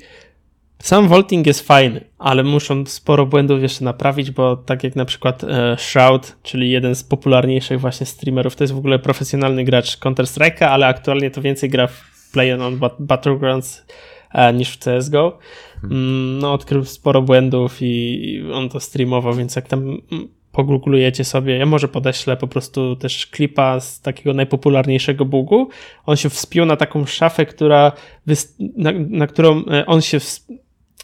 [0.80, 5.44] sam vaulting jest fajny, ale muszą sporo błędów jeszcze naprawić, bo tak jak na przykład
[5.44, 10.66] e, Shroud, czyli jeden z popularniejszych właśnie streamerów, to jest w ogóle profesjonalny gracz Counter-Strike'a,
[10.66, 13.86] ale aktualnie to więcej gra w Play on Battlegrounds
[14.34, 15.40] e, niż w CSGO.
[15.82, 16.00] Hmm.
[16.00, 19.80] Mm, no, odkrył sporo błędów i on to streamował, więc jak tam
[20.12, 25.70] mm, pogooglujecie sobie, ja może podeślę po prostu też klipa z takiego najpopularniejszego bugu.
[26.06, 27.92] On się wspiął na taką szafę, która
[28.78, 30.18] na, na, którą e, on się,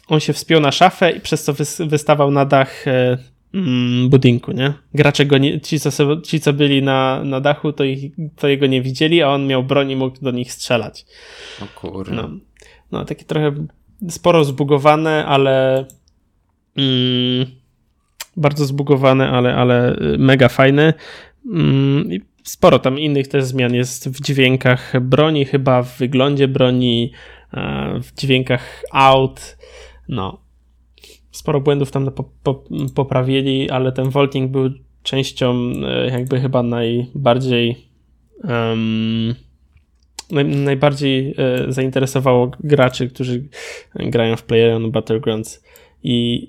[0.08, 1.54] on się wspiął na szafę i przez to
[1.86, 3.18] wystawał na dach e,
[3.54, 4.72] mm, budynku, nie?
[4.94, 8.66] Gracze go nie, ci, co, ci, co byli na, na dachu, to, ich, to jego
[8.66, 11.06] nie widzieli, a on miał broń i mógł do nich strzelać.
[11.62, 12.12] O kurde.
[12.12, 12.30] No,
[12.92, 13.54] no takie trochę
[14.08, 15.84] sporo zbugowane, ale
[16.76, 17.63] mm,
[18.36, 20.94] bardzo zbugowane, ale, ale y, mega fajne.
[21.52, 22.08] Mm,
[22.42, 27.12] sporo tam innych też zmian jest w dźwiękach broni, chyba w wyglądzie broni,
[28.02, 29.56] w dźwiękach aut.
[30.08, 30.44] No.
[31.30, 34.70] Sporo błędów tam po, po, poprawili, ale ten vaulting był
[35.02, 37.88] częścią e, jakby chyba najbardziej
[38.44, 39.34] um,
[40.64, 43.48] najbardziej e, zainteresowało graczy, którzy
[43.94, 45.64] grają w Player Battlegrounds
[46.02, 46.48] i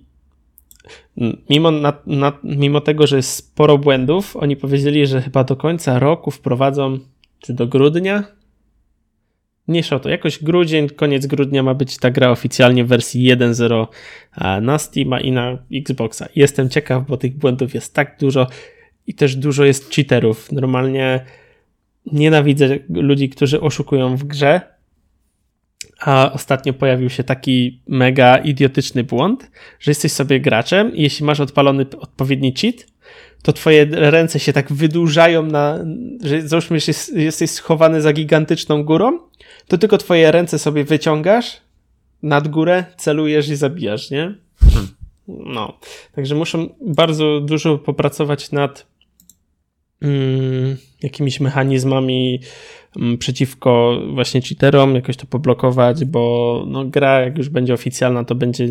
[1.50, 6.00] mimo, na, na, mimo tego, że jest sporo błędów, oni powiedzieli, że chyba do końca
[6.00, 7.00] roku wprowadzą,
[7.40, 8.24] czy do grudnia?
[9.68, 13.88] Mniejsza o to, jakoś grudzień, koniec grudnia ma być ta gra oficjalnie w wersji 1.0
[14.62, 16.28] na Steam i na Xboxa.
[16.36, 18.48] Jestem ciekaw, bo tych błędów jest tak dużo
[19.08, 20.52] i też dużo jest cheaterów.
[20.52, 21.26] Normalnie
[22.12, 24.62] nienawidzę ludzi, którzy oszukują w grze,
[26.06, 31.40] a ostatnio pojawił się taki mega idiotyczny błąd, że jesteś sobie graczem i jeśli masz
[31.40, 32.76] odpalony odpowiedni cheat,
[33.44, 35.80] to twoje ręce się tak wydłużają na,
[36.24, 39.20] że załóżmy, że jesteś schowany za gigantyczną górą,
[39.68, 41.62] to tylko twoje ręce sobie wyciągasz
[42.24, 44.36] nad górę, celujesz i zabijasz, nie?
[45.28, 45.78] No.
[46.16, 48.88] Także muszą bardzo dużo popracować nad
[51.02, 52.40] jakimiś mechanizmami
[52.98, 58.36] Mm, przeciwko właśnie cheaterom, jakoś to poblokować, bo no, gra jak już będzie oficjalna, to
[58.36, 58.68] będzie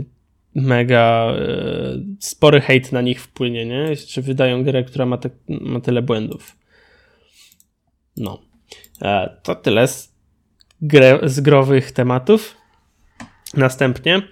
[0.54, 3.96] mega e, spory hejt na nich wpłynie, nie?
[3.96, 6.56] Czy wydają grę, która ma, te, ma tyle błędów.
[8.16, 8.42] No.
[9.02, 10.14] E, to tyle z,
[10.82, 12.56] grę, z growych tematów.
[13.54, 14.22] Następnie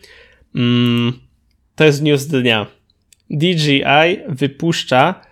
[0.55, 1.13] mm,
[1.75, 2.67] to jest news dnia.
[3.31, 3.83] DJI
[4.29, 5.32] wypuszcza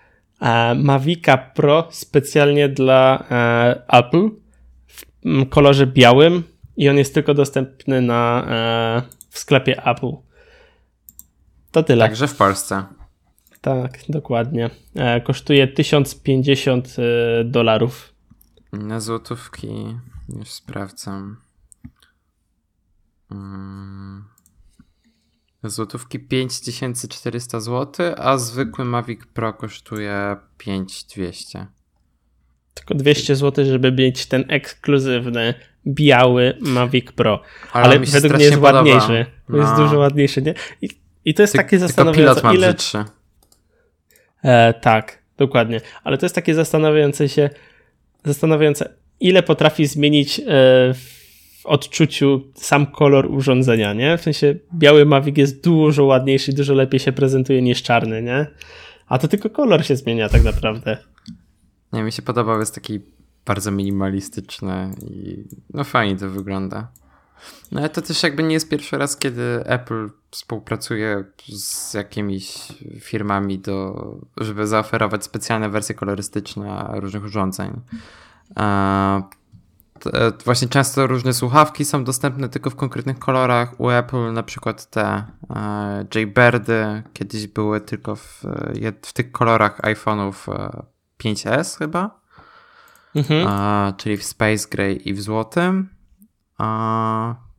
[0.75, 4.29] Mavica Pro specjalnie dla e, Apple
[5.49, 6.43] kolorze białym
[6.77, 10.11] i on jest tylko dostępny na, e, w sklepie Apple.
[11.71, 12.05] To tyle.
[12.05, 12.83] Także w Polsce.
[13.61, 14.69] tak, dokładnie.
[14.95, 18.13] E, kosztuje 1050 e, dolarów.
[18.71, 19.97] Na złotówki
[20.39, 21.37] już sprawdzam.
[23.29, 24.30] Hmm.
[25.63, 31.67] Złotówki 5400 zł, a zwykły Mavic Pro kosztuje 5200.
[32.73, 35.53] Tylko 200 zł, żeby mieć ten ekskluzywny,
[35.87, 37.41] biały Mavic Pro.
[37.73, 38.73] Ale, Ale według mnie jest podoba.
[38.73, 39.25] ładniejszy.
[39.49, 39.57] No.
[39.57, 40.53] Jest dużo ładniejszy, nie?
[40.81, 40.89] I,
[41.25, 42.41] i to jest Ty, takie zastanawiające.
[42.41, 43.05] Pilot brzydszy.
[44.43, 45.81] E, tak, dokładnie.
[46.03, 47.49] Ale to jest takie zastanawiające się,
[48.25, 50.93] zastanawiające, ile potrafi zmienić e,
[51.61, 54.17] w odczuciu sam kolor urządzenia, nie?
[54.17, 58.47] W sensie biały Mavic jest dużo ładniejszy, dużo lepiej się prezentuje niż czarny, nie?
[59.07, 60.97] A to tylko kolor się zmienia tak naprawdę.
[61.93, 62.99] Nie, mi się podobał, jest taki
[63.45, 65.43] bardzo minimalistyczny i
[65.73, 66.91] no fajnie to wygląda.
[67.71, 72.57] No ale to też jakby nie jest pierwszy raz, kiedy Apple współpracuje z jakimiś
[72.99, 74.05] firmami do,
[74.37, 77.81] żeby zaoferować specjalne wersje kolorystyczne różnych urządzeń.
[80.45, 83.79] Właśnie często różne słuchawki są dostępne tylko w konkretnych kolorach.
[83.79, 85.25] U Apple na przykład te
[86.15, 88.43] Jaybirdy kiedyś były tylko w,
[89.01, 90.33] w tych kolorach iPhone'ów
[91.23, 92.21] 5S chyba.
[93.15, 93.47] Mhm.
[93.97, 95.89] czyli w Space Gray i w złotym.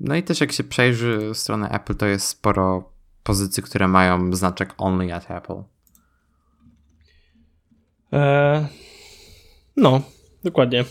[0.01, 4.75] No i też jak się przejrzy stronę Apple, to jest sporo pozycji, które mają znaczek
[4.79, 5.63] Only at Apple.
[8.13, 8.67] Eee,
[9.77, 10.01] no,
[10.45, 10.85] dokładnie.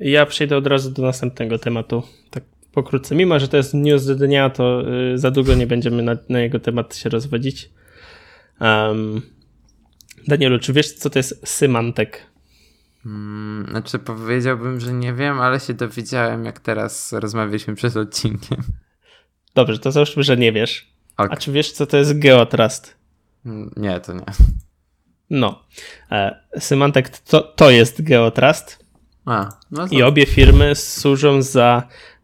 [0.00, 2.02] Ja przejdę od razu do następnego tematu.
[2.30, 3.14] Tak pokrótce.
[3.14, 4.82] Mimo, że to jest news do dnia, to
[5.14, 7.70] y, za długo nie będziemy na, na jego temat się rozwodzić.
[8.60, 9.22] Um,
[10.28, 12.26] Danielu, czy wiesz, co to jest symantek?
[13.02, 18.58] Hmm, znaczy powiedziałbym, że nie wiem, ale się dowiedziałem, jak teraz rozmawialiśmy przed odcinkiem.
[19.54, 20.92] Dobrze, to załóżmy, że nie wiesz.
[21.16, 21.32] Okay.
[21.32, 22.96] A czy wiesz, co to jest Geotrust?
[23.44, 24.24] Hmm, nie, to nie.
[25.30, 25.64] No.
[26.10, 28.79] E, Symantec to, to jest Geotrust.
[29.24, 31.82] A, no I obie firmy służą za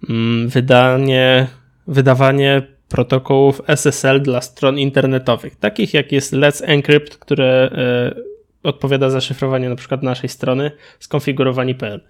[0.09, 1.47] mm, wydanie,
[1.87, 8.15] wydawanie protokołów SSL dla stron internetowych, takich jak jest Let's Encrypt, które e,
[8.63, 12.01] odpowiada za szyfrowanie na przykład naszej strony skonfigurowani.pl.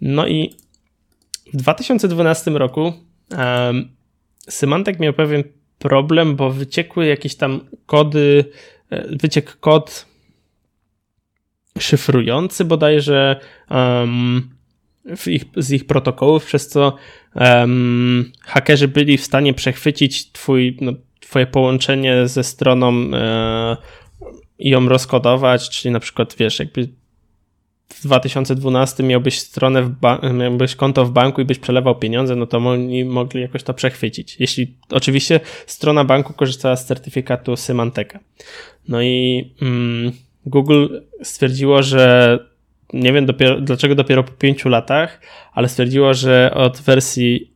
[0.00, 0.54] No i
[1.52, 2.92] w 2012 roku
[3.38, 3.88] um,
[4.48, 5.44] Symantec miał pewien
[5.78, 8.44] problem, bo wyciekły jakieś tam kody,
[8.90, 10.06] e, wyciekł kod
[11.82, 14.50] szyfrujący bodajże um,
[15.26, 16.96] ich, z ich protokołów, przez co
[17.34, 23.76] um, hakerzy byli w stanie przechwycić twój, no, twoje połączenie ze stroną e,
[24.58, 26.88] i ją rozkodować, czyli na przykład wiesz, jakby
[27.88, 29.94] w 2012 miałbyś stronę, w
[30.34, 34.36] miałbyś konto w banku i byś przelewał pieniądze, no to oni mogli jakoś to przechwycić.
[34.40, 38.18] Jeśli oczywiście strona banku korzystała z certyfikatu Symanteka.
[38.88, 40.12] No i mm,
[40.46, 40.86] Google
[41.22, 42.38] stwierdziło, że
[42.92, 45.20] nie wiem dopiero, dlaczego dopiero po pięciu latach,
[45.52, 47.52] ale stwierdziło, że od wersji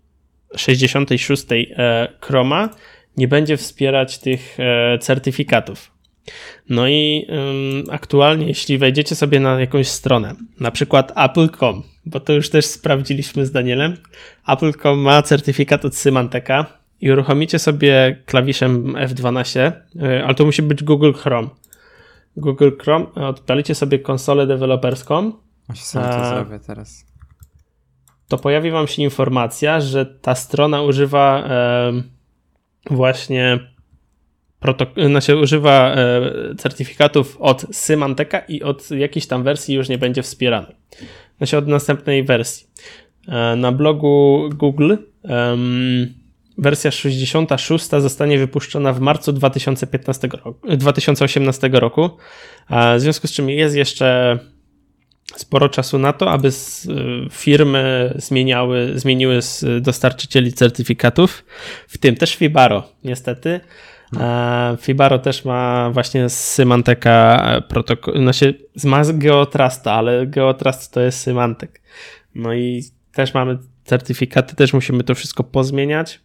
[0.56, 2.68] 66 e, Chroma
[3.16, 5.94] nie będzie wspierać tych e, certyfikatów.
[6.68, 7.26] No i
[7.90, 13.46] aktualnie, jeśli wejdziecie sobie na jakąś stronę, na przykład apple.com, bo to już też sprawdziliśmy
[13.46, 13.96] z Danielem,
[14.48, 16.66] apple.com ma certyfikat od Symanteka
[17.00, 21.48] i uruchomicie sobie klawiszem F12, yy, ale to musi być Google Chrome.
[22.36, 25.32] Google Chrome, odpalicie sobie konsolę deweloperską.
[25.66, 27.06] Właśnie sobie to zrobię teraz.
[28.28, 31.48] To pojawi wam się informacja, że ta strona używa
[32.90, 33.58] właśnie
[34.62, 40.22] protok- znaczy używa e, certyfikatów od Symanteka i od jakiejś tam wersji już nie będzie
[40.22, 40.74] wspierany.
[41.38, 42.66] Znaczy od następnej wersji.
[43.28, 46.14] E, na blogu Google um,
[46.58, 52.10] wersja 66 zostanie wypuszczona w marcu 2015 roku, 2018 roku,
[52.70, 54.38] w związku z czym jest jeszcze
[55.36, 56.50] sporo czasu na to, aby
[57.30, 59.38] firmy zmieniały, zmieniły
[59.80, 61.44] dostarczycieli certyfikatów,
[61.88, 63.60] w tym też Fibaro, niestety.
[64.20, 71.20] E, Fibaro też ma właśnie z Symanteka protokół, znaczy ma Geotrust, ale Geotrust to jest
[71.20, 71.80] Symantek.
[72.34, 76.23] No i też mamy certyfikaty, też musimy to wszystko pozmieniać.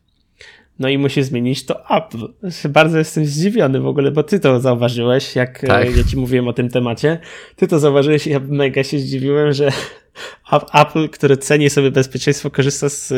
[0.80, 2.34] No i musi zmienić to Apple.
[2.70, 5.98] Bardzo jestem zdziwiony w ogóle, bo ty to zauważyłeś, jak e, tak.
[5.98, 7.20] ja ci mówiłem o tym temacie.
[7.56, 9.72] Ty to zauważyłeś i ja mega się zdziwiłem, że
[10.74, 13.16] Apple, które ceni sobie bezpieczeństwo, korzysta z e,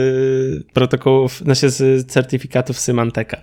[0.74, 3.42] protokołów, znaczy z certyfikatów Symanteka.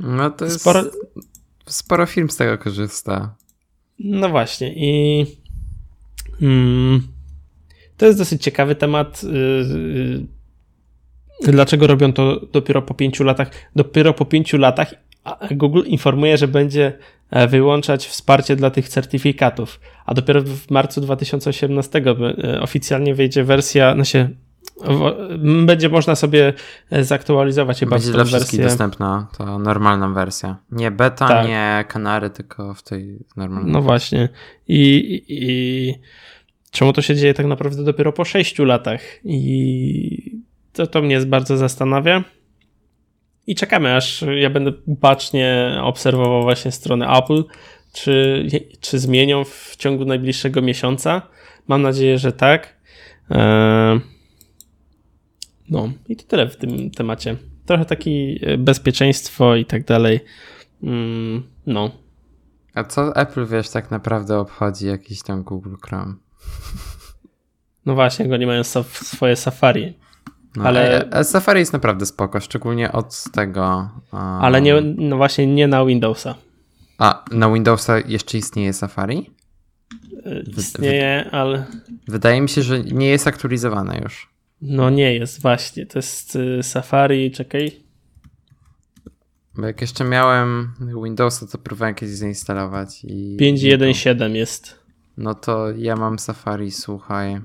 [0.00, 0.60] No to jest...
[0.60, 0.84] Sporo,
[1.66, 3.36] sporo firm z tego korzysta.
[3.98, 5.26] No właśnie i
[6.42, 7.08] mm,
[7.96, 9.22] to jest dosyć ciekawy temat.
[9.22, 10.39] Yy,
[11.42, 13.50] dlaczego robią to dopiero po pięciu latach?
[13.76, 14.94] Dopiero po pięciu latach,
[15.50, 16.98] Google informuje, że będzie
[17.30, 22.02] e, wyłączać wsparcie dla tych certyfikatów, a dopiero w marcu 2018
[22.44, 24.28] e, oficjalnie wyjdzie wersja, no się
[25.64, 26.52] będzie można sobie
[26.90, 30.56] e, zaktualizować chyba Będzie dla wszystkich dostępna ta normalna wersja.
[30.72, 31.46] Nie beta, tak.
[31.48, 33.72] nie kanary, tylko w tej normalnej.
[33.72, 34.28] No właśnie.
[34.68, 35.94] I, I
[36.70, 39.00] czemu to się dzieje tak naprawdę dopiero po 6 latach?
[39.24, 40.40] I
[40.72, 42.24] to, to mnie bardzo zastanawia.
[43.46, 47.44] I czekamy, aż ja będę bacznie obserwował właśnie stronę Apple,
[47.92, 48.46] czy,
[48.80, 51.22] czy zmienią w ciągu najbliższego miesiąca.
[51.68, 52.76] Mam nadzieję, że tak.
[53.30, 54.00] Eee
[55.70, 57.36] no i to tyle w tym temacie.
[57.66, 60.20] Trochę taki e, bezpieczeństwo i tak dalej.
[60.82, 61.90] Mm, no.
[62.74, 66.14] A co Apple, wiesz, tak naprawdę obchodzi jakiś tam Google Chrome?
[67.86, 69.94] No właśnie, go nie mają swoje Safari.
[70.56, 73.90] No, ale a, Safari jest naprawdę spoko, szczególnie od tego.
[74.40, 76.34] Ale nie, no właśnie nie na Windowsa.
[76.98, 79.30] A na Windowsa jeszcze istnieje Safari?
[80.26, 81.66] E, istnieje, ale.
[82.08, 84.30] Wydaje mi się, że nie jest aktualizowane już.
[84.62, 85.86] No nie jest, właśnie.
[85.86, 87.82] To jest Safari, czekaj.
[89.54, 90.72] Bo jak jeszcze miałem
[91.04, 93.36] Windowsa, to próbowałem kiedyś zainstalować i...
[93.40, 94.80] 5.1.7 jest.
[95.16, 97.40] No to ja mam Safari, słuchaj.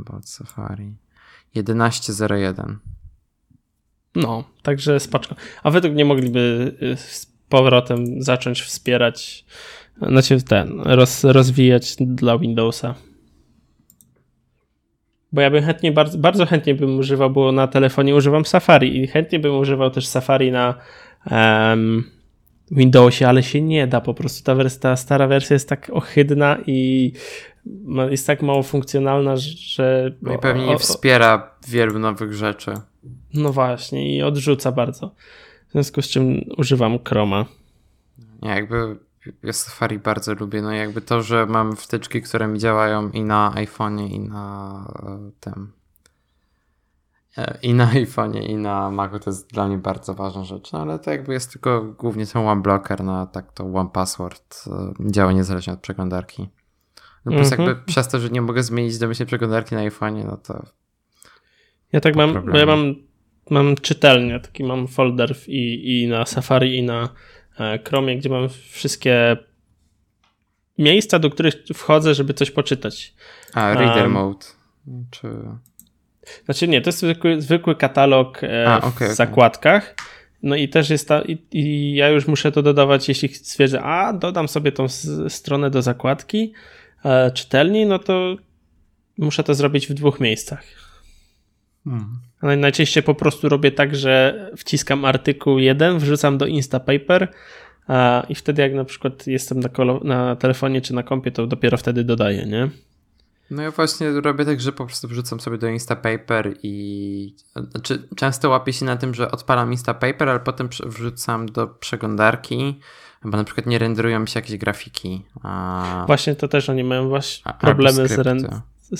[0.00, 1.01] About Safari.
[1.56, 2.76] 11.01.
[4.14, 5.34] No, także spaczko.
[5.62, 9.44] A według nie mogliby y, z powrotem zacząć wspierać,
[10.08, 12.94] znaczy ten, roz, rozwijać dla Windowsa?
[15.32, 19.06] bo ja bym chętnie, bardzo, bardzo chętnie bym używał, bo na telefonie używam Safari i
[19.06, 20.74] chętnie bym używał też Safari na
[21.30, 22.04] um,
[22.70, 26.58] Windowsie, ale się nie da, po prostu ta, wersja, ta stara wersja jest tak ohydna
[26.66, 27.12] i
[28.10, 30.12] jest tak mało funkcjonalna, że...
[30.22, 32.74] No i pewnie nie wspiera wielu nowych rzeczy.
[33.34, 35.14] No właśnie i odrzuca bardzo.
[35.68, 37.44] W związku z czym używam Chroma.
[38.42, 38.96] Nie, jakby
[39.42, 40.62] ja Safari bardzo lubię.
[40.62, 45.30] No jakby to, że mam wtyczki, które mi działają i na iPhone'ie, i na e,
[45.40, 45.72] tym.
[47.36, 50.72] E, I na iPhone'ie, i na Macu to jest dla mnie bardzo ważna rzecz.
[50.72, 53.90] No ale to jakby jest tylko głównie ten one blocker, no a tak to one
[53.90, 56.48] password e, działa niezależnie od przeglądarki.
[57.24, 57.68] No plus mm -hmm.
[57.68, 60.66] jakby przez to, że nie mogę zmienić domyślnie przeglądarki na iPhone'ie, no to.
[61.92, 62.94] Ja tak mam, bo ja mam,
[63.50, 67.08] mam czytelnię, taki mam folder i, i na Safari, i na
[67.60, 69.36] E, Chromie, gdzie mam wszystkie
[70.78, 73.14] miejsca, do których wchodzę, żeby coś poczytać.
[73.54, 74.46] A, Reader um, Mode.
[75.10, 75.28] Czy...
[76.44, 79.94] Znaczy nie, to jest zwykły, zwykły katalog e, A, okay, w zakładkach.
[80.42, 84.12] No i też jest ta, i, i, ja już muszę to dodawać, jeśli stwierdzę, a
[84.12, 84.86] dodam sobie tą
[85.28, 86.52] stronę do zakładki
[87.34, 88.36] czytelni, no to
[89.18, 90.64] muszę to zrobić w dwóch miejscach.
[91.84, 92.18] Hmm.
[92.60, 97.28] Najczęściej po prostu robię tak, że wciskam artykuł 1, wrzucam do Instapaper
[97.86, 99.70] a, i wtedy jak na przykład jestem na,
[100.04, 102.70] na telefonie czy na kompie, to dopiero wtedy dodaję, nie?
[103.50, 107.36] No ja właśnie robię tak, że po prostu wrzucam sobie do Instapaper i
[107.70, 112.80] znaczy często łapię się na tym, że odpalam Instapaper, ale potem wrzucam do przeglądarki,
[113.24, 115.24] bo na przykład nie renderują mi się jakieś grafiki.
[115.42, 116.04] A...
[116.06, 118.42] Właśnie to też oni mają właśnie problemy z,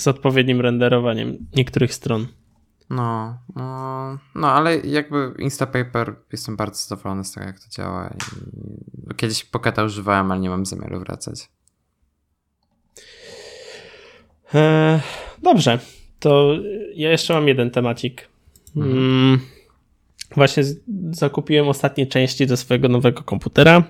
[0.01, 2.27] z odpowiednim renderowaniem niektórych stron.
[2.89, 8.09] No, no, no, ale jakby Instapaper jestem bardzo zadowolony z tego, jak to działa.
[9.11, 11.49] I kiedyś Pocketa używałem, ale nie mam zamiaru wracać.
[14.53, 15.01] E,
[15.41, 15.79] dobrze,
[16.19, 16.53] to
[16.95, 18.27] ja jeszcze mam jeden temacik.
[18.75, 18.97] Mhm.
[18.97, 19.39] Mm,
[20.35, 20.63] właśnie
[21.11, 23.83] zakupiłem ostatnie części do swojego nowego komputera.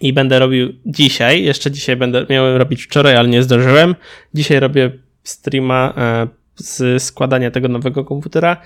[0.00, 3.94] I będę robił dzisiaj, jeszcze dzisiaj będę, miałem robić wczoraj, ale nie zdążyłem.
[4.34, 4.90] Dzisiaj robię
[5.22, 8.56] streama e, z składania tego nowego komputera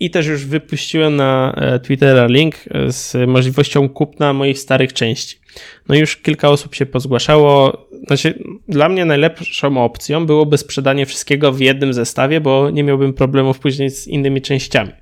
[0.00, 5.38] i też już wypuściłem na e, Twittera link e, z możliwością kupna moich starych części.
[5.88, 7.86] No już kilka osób się pozgłaszało.
[8.06, 8.38] Znaczy,
[8.68, 13.90] dla mnie najlepszą opcją byłoby sprzedanie wszystkiego w jednym zestawie, bo nie miałbym problemów później
[13.90, 14.92] z innymi częściami.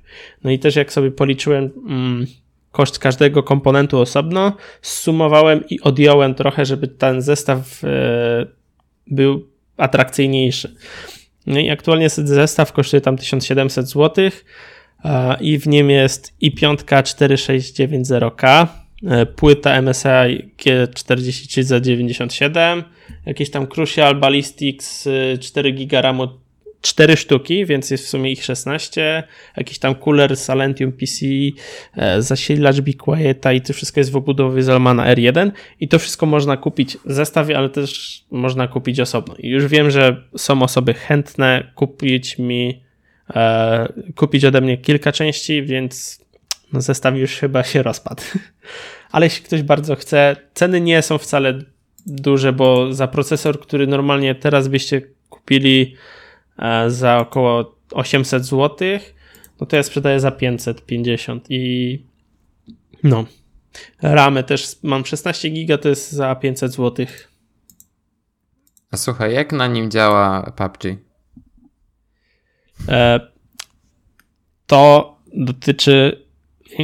[0.43, 2.27] No i też jak sobie policzyłem mm,
[2.77, 7.87] koszt każdego komponentu osobno, zsumowałem i odjąłem trochę, żeby ten zestaw e,
[9.07, 9.47] był
[9.77, 10.75] atrakcyjniejszy.
[11.47, 14.29] No i aktualnie zestaw kosztuje tam 1700 zł
[15.41, 18.67] i w nim jest i piątka 4690K,
[19.07, 22.83] e, płyta MSI G43 za 97,
[23.25, 25.07] jakieś tam Crucial Ballistics
[25.39, 26.27] 4 GB RAMu
[26.81, 29.23] 4 sztuki, więc jest w sumie ich 16.
[29.57, 31.25] Jakiś tam cooler Salentium PC,
[31.95, 36.25] e, zasilacz Be Quieta i to wszystko jest w obudowie Zalmana R1 i to wszystko
[36.25, 39.35] można kupić w zestawie, ale też można kupić osobno.
[39.39, 42.83] I już wiem, że są osoby chętne kupić mi,
[43.35, 46.25] e, kupić ode mnie kilka części, więc
[46.73, 48.23] no zestaw już chyba się rozpadł.
[49.11, 51.59] Ale jeśli ktoś bardzo chce, ceny nie są wcale
[52.05, 55.95] duże, bo za procesor, który normalnie teraz byście kupili
[56.87, 58.87] za około 800 zł,
[59.59, 62.03] no to ja sprzedaję za 550 i
[63.03, 63.25] no.
[64.01, 67.05] Ramy też mam 16 giga, to jest za 500 zł.
[68.91, 70.83] A słuchaj, jak na nim działa PUBG?
[72.89, 73.19] E,
[74.67, 76.27] to dotyczy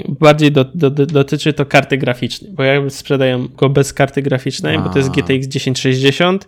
[0.10, 4.82] bardziej do, do, dotyczy to karty graficznej, bo ja sprzedaję go bez karty graficznej, A.
[4.82, 6.48] bo to jest GTX 1060,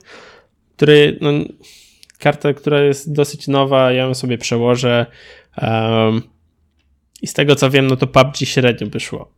[0.76, 1.30] który, no,
[2.26, 5.06] karta, która jest dosyć nowa, ja ją sobie przełożę
[5.62, 6.22] um,
[7.22, 9.32] i z tego co wiem, no to PUBG średnio by szło.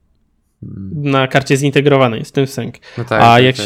[0.61, 0.91] Hmm.
[1.11, 2.75] Na karcie zintegrowanej, z tym sync.
[2.97, 3.65] No tak, a, tak, jak, tak.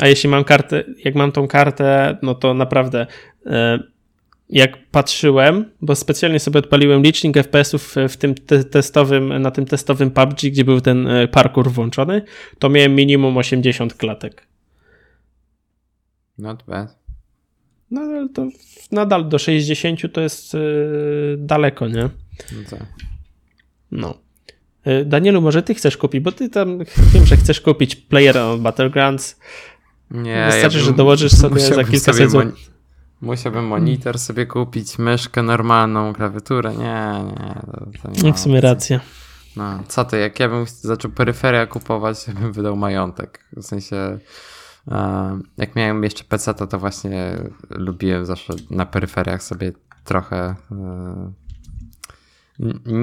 [0.00, 3.06] a jeśli mam kartę, jak mam tą kartę, no to naprawdę
[3.46, 3.78] e,
[4.48, 10.10] jak patrzyłem, bo specjalnie sobie odpaliłem licznik FPS-ów w tym te testowym, na tym testowym
[10.10, 12.22] PUBG, gdzie był ten e, parkour włączony,
[12.58, 14.46] to miałem minimum 80 klatek.
[16.38, 17.03] Not bad.
[17.94, 18.48] No ale to
[18.92, 22.02] nadal do 60 to jest yy, daleko, nie?
[22.52, 22.86] No tak.
[23.90, 24.14] No.
[24.84, 26.78] E, Danielu, może ty chcesz kupić, bo ty tam
[27.12, 29.40] wiem, że chcesz kupić Player on Battlegrounds.
[30.10, 32.54] Nie, Wystarczy, ja że dołożysz sobie za kilka sezonów.
[33.20, 36.74] Musiałbym monitor sobie kupić, myszkę normalną, klawiaturę.
[36.74, 37.54] Nie, nie.
[37.72, 39.00] To, to nie no, w sumie racja.
[39.56, 43.44] No, co ty, jak ja bym zaczął peryferia kupować, bym wydał majątek.
[43.56, 44.18] W sensie,
[45.56, 47.36] jak miałem jeszcze PC, to, to właśnie
[47.70, 49.72] lubiłem zawsze na peryferiach sobie
[50.04, 51.32] trochę e,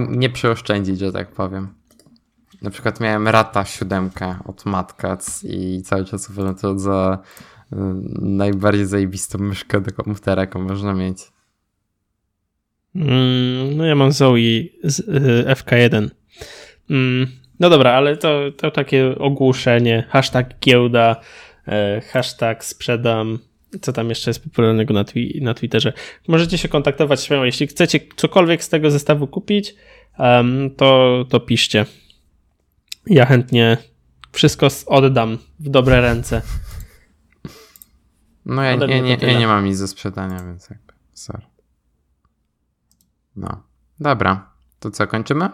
[0.09, 1.67] nie przyoszczędzić, że tak powiem.
[2.61, 7.19] Na przykład miałem Rata siódemkę od Matkac i cały czas uważam to za
[8.21, 11.17] najbardziej zajebistą myszkę do komputera, jaką można mieć.
[12.95, 16.09] Mm, no ja mam Zoe z y, FK1.
[16.89, 17.27] Mm,
[17.59, 20.07] no dobra, ale to, to takie ogłoszenie.
[20.09, 21.15] Hashtag giełda, e,
[22.11, 23.39] hashtag sprzedam.
[23.81, 25.93] Co tam jeszcze jest popularnego na, twi na Twitterze?
[26.27, 27.45] Możecie się kontaktować śmiało.
[27.45, 29.75] Jeśli chcecie cokolwiek z tego zestawu kupić,
[30.77, 31.85] to, to piszcie.
[33.07, 33.77] Ja chętnie
[34.31, 36.41] wszystko oddam w dobre ręce.
[38.45, 41.45] No ja, ja, nie, ja nie mam nic do sprzedania, więc jakby sorry.
[43.35, 43.63] No.
[43.99, 44.51] Dobra.
[44.79, 45.49] To co, kończymy?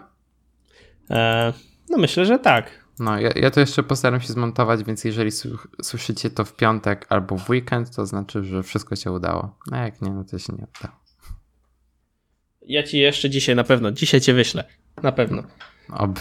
[1.10, 1.54] E,
[1.90, 2.87] no myślę, że tak.
[3.00, 5.32] No, ja, ja to jeszcze postaram się zmontować, więc jeżeli
[5.82, 9.58] słyszycie to w piątek albo w weekend, to znaczy, że wszystko się udało.
[9.72, 11.00] A jak nie, no to się nie udało.
[12.62, 14.64] Ja ci jeszcze dzisiaj na pewno, dzisiaj cię wyślę.
[15.04, 15.44] Na pewno.
[15.90, 16.20] Ob.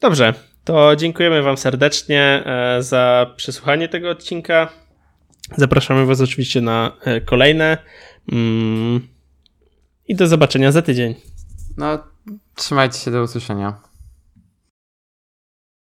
[0.00, 4.68] Dobrze, to dziękujemy Wam serdecznie e, za przesłuchanie tego odcinka.
[5.56, 7.78] Zapraszamy Was oczywiście na e, kolejne.
[8.32, 9.08] Mm,
[10.08, 11.14] I do zobaczenia za tydzień.
[11.76, 11.98] No,
[12.58, 13.87] trzymajcie się do usłyszenia.